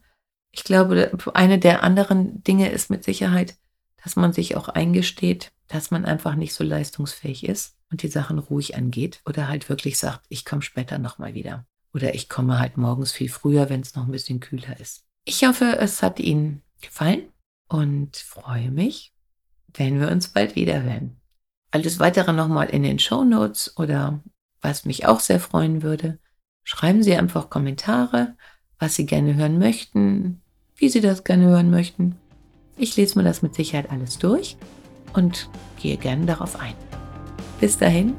Ich 0.51 0.65
glaube, 0.65 1.17
eine 1.33 1.59
der 1.59 1.83
anderen 1.83 2.43
Dinge 2.43 2.71
ist 2.71 2.91
mit 2.91 3.05
Sicherheit, 3.05 3.57
dass 4.03 4.17
man 4.17 4.33
sich 4.33 4.57
auch 4.57 4.69
eingesteht, 4.69 5.53
dass 5.69 5.91
man 5.91 6.05
einfach 6.05 6.35
nicht 6.35 6.55
so 6.55 6.65
leistungsfähig 6.65 7.47
ist. 7.47 7.77
und 7.91 8.03
die 8.03 8.09
Sachen 8.09 8.39
ruhig 8.39 8.75
angeht 8.75 9.21
oder 9.27 9.49
halt 9.49 9.69
wirklich 9.69 9.99
sagt, 9.99 10.25
ich 10.31 10.47
komme 10.47 10.63
später 10.63 10.97
nochmal 10.99 11.35
wieder. 11.35 11.67
Oder 11.93 12.15
ich 12.15 12.31
komme 12.31 12.59
halt 12.59 12.79
morgens 12.79 13.13
viel 13.13 13.29
früher, 13.29 13.69
wenn 13.69 13.83
es 13.83 13.95
noch 13.95 14.07
ein 14.07 14.11
bisschen 14.13 14.41
kühler 14.41 14.81
ist. 14.81 15.05
Ich 15.27 15.45
hoffe, 15.45 15.77
es 15.79 16.03
hat 16.03 16.19
Ihnen 16.19 16.63
gefallen 16.81 17.29
und 17.69 18.17
freue 18.17 18.71
mich, 18.71 19.13
wenn 19.75 20.01
wir 20.01 20.11
uns 20.11 20.29
bald 20.29 20.57
wieder 20.57 20.83
hören. 20.83 21.21
Alles 21.71 21.99
weitere 21.99 22.33
nochmal 22.33 22.71
in 22.71 22.83
den 22.83 22.99
Show 22.99 23.25
Notes 23.25 23.77
oder 23.77 24.23
was 24.63 24.87
mich 24.87 25.07
auch 25.07 25.21
sehr 25.21 25.39
freuen 25.39 25.83
würde. 25.83 26.19
Schreiben 26.65 27.03
Sie 27.03 27.15
einfach 27.15 27.51
Kommentare, 27.51 28.37
was 28.79 28.95
Sie 28.95 29.05
gerne 29.05 29.35
hören 29.35 29.59
möchten, 29.59 30.41
wie 30.77 30.89
Sie 30.89 31.03
das 31.03 31.25
gerne 31.25 31.45
hören 31.47 31.71
möchten. 31.71 32.19
Ich 32.77 32.97
lese 32.97 33.19
mir 33.19 33.25
das 33.25 33.43
mit 33.43 33.55
Sicherheit 33.55 33.91
alles 33.91 34.19
durch 34.19 34.57
und 35.13 35.49
gehe 35.81 35.97
gerne 35.97 36.27
darauf 36.27 36.59
ein. 36.59 36.75
Bis 37.61 37.79
dahin, 37.79 38.15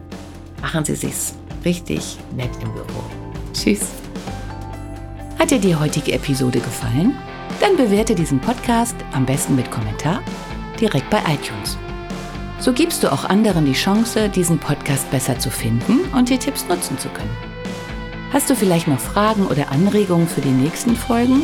machen 0.61 0.85
Sie 0.85 0.95
sich's 0.95 1.35
richtig 1.65 2.17
nett 2.35 2.51
im 2.61 2.71
Büro. 2.73 3.03
Tschüss. 3.53 3.81
Hat 5.39 5.51
dir 5.51 5.59
die 5.59 5.75
heutige 5.75 6.13
Episode 6.13 6.59
gefallen? 6.59 7.15
Dann 7.59 7.75
bewerte 7.77 8.15
diesen 8.15 8.39
Podcast 8.39 8.95
am 9.13 9.25
besten 9.25 9.55
mit 9.55 9.69
Kommentar 9.71 10.21
direkt 10.79 11.09
bei 11.09 11.19
iTunes. 11.19 11.77
So 12.59 12.71
gibst 12.71 13.03
du 13.03 13.11
auch 13.11 13.25
anderen 13.25 13.65
die 13.65 13.73
Chance, 13.73 14.29
diesen 14.29 14.59
Podcast 14.59 15.09
besser 15.11 15.37
zu 15.37 15.49
finden 15.49 15.99
und 16.15 16.29
die 16.29 16.37
Tipps 16.37 16.67
nutzen 16.67 16.97
zu 16.97 17.09
können. 17.09 17.35
Hast 18.31 18.49
du 18.49 18.55
vielleicht 18.55 18.87
noch 18.87 18.99
Fragen 18.99 19.45
oder 19.47 19.71
Anregungen 19.71 20.27
für 20.27 20.41
die 20.41 20.49
nächsten 20.49 20.95
Folgen? 20.95 21.43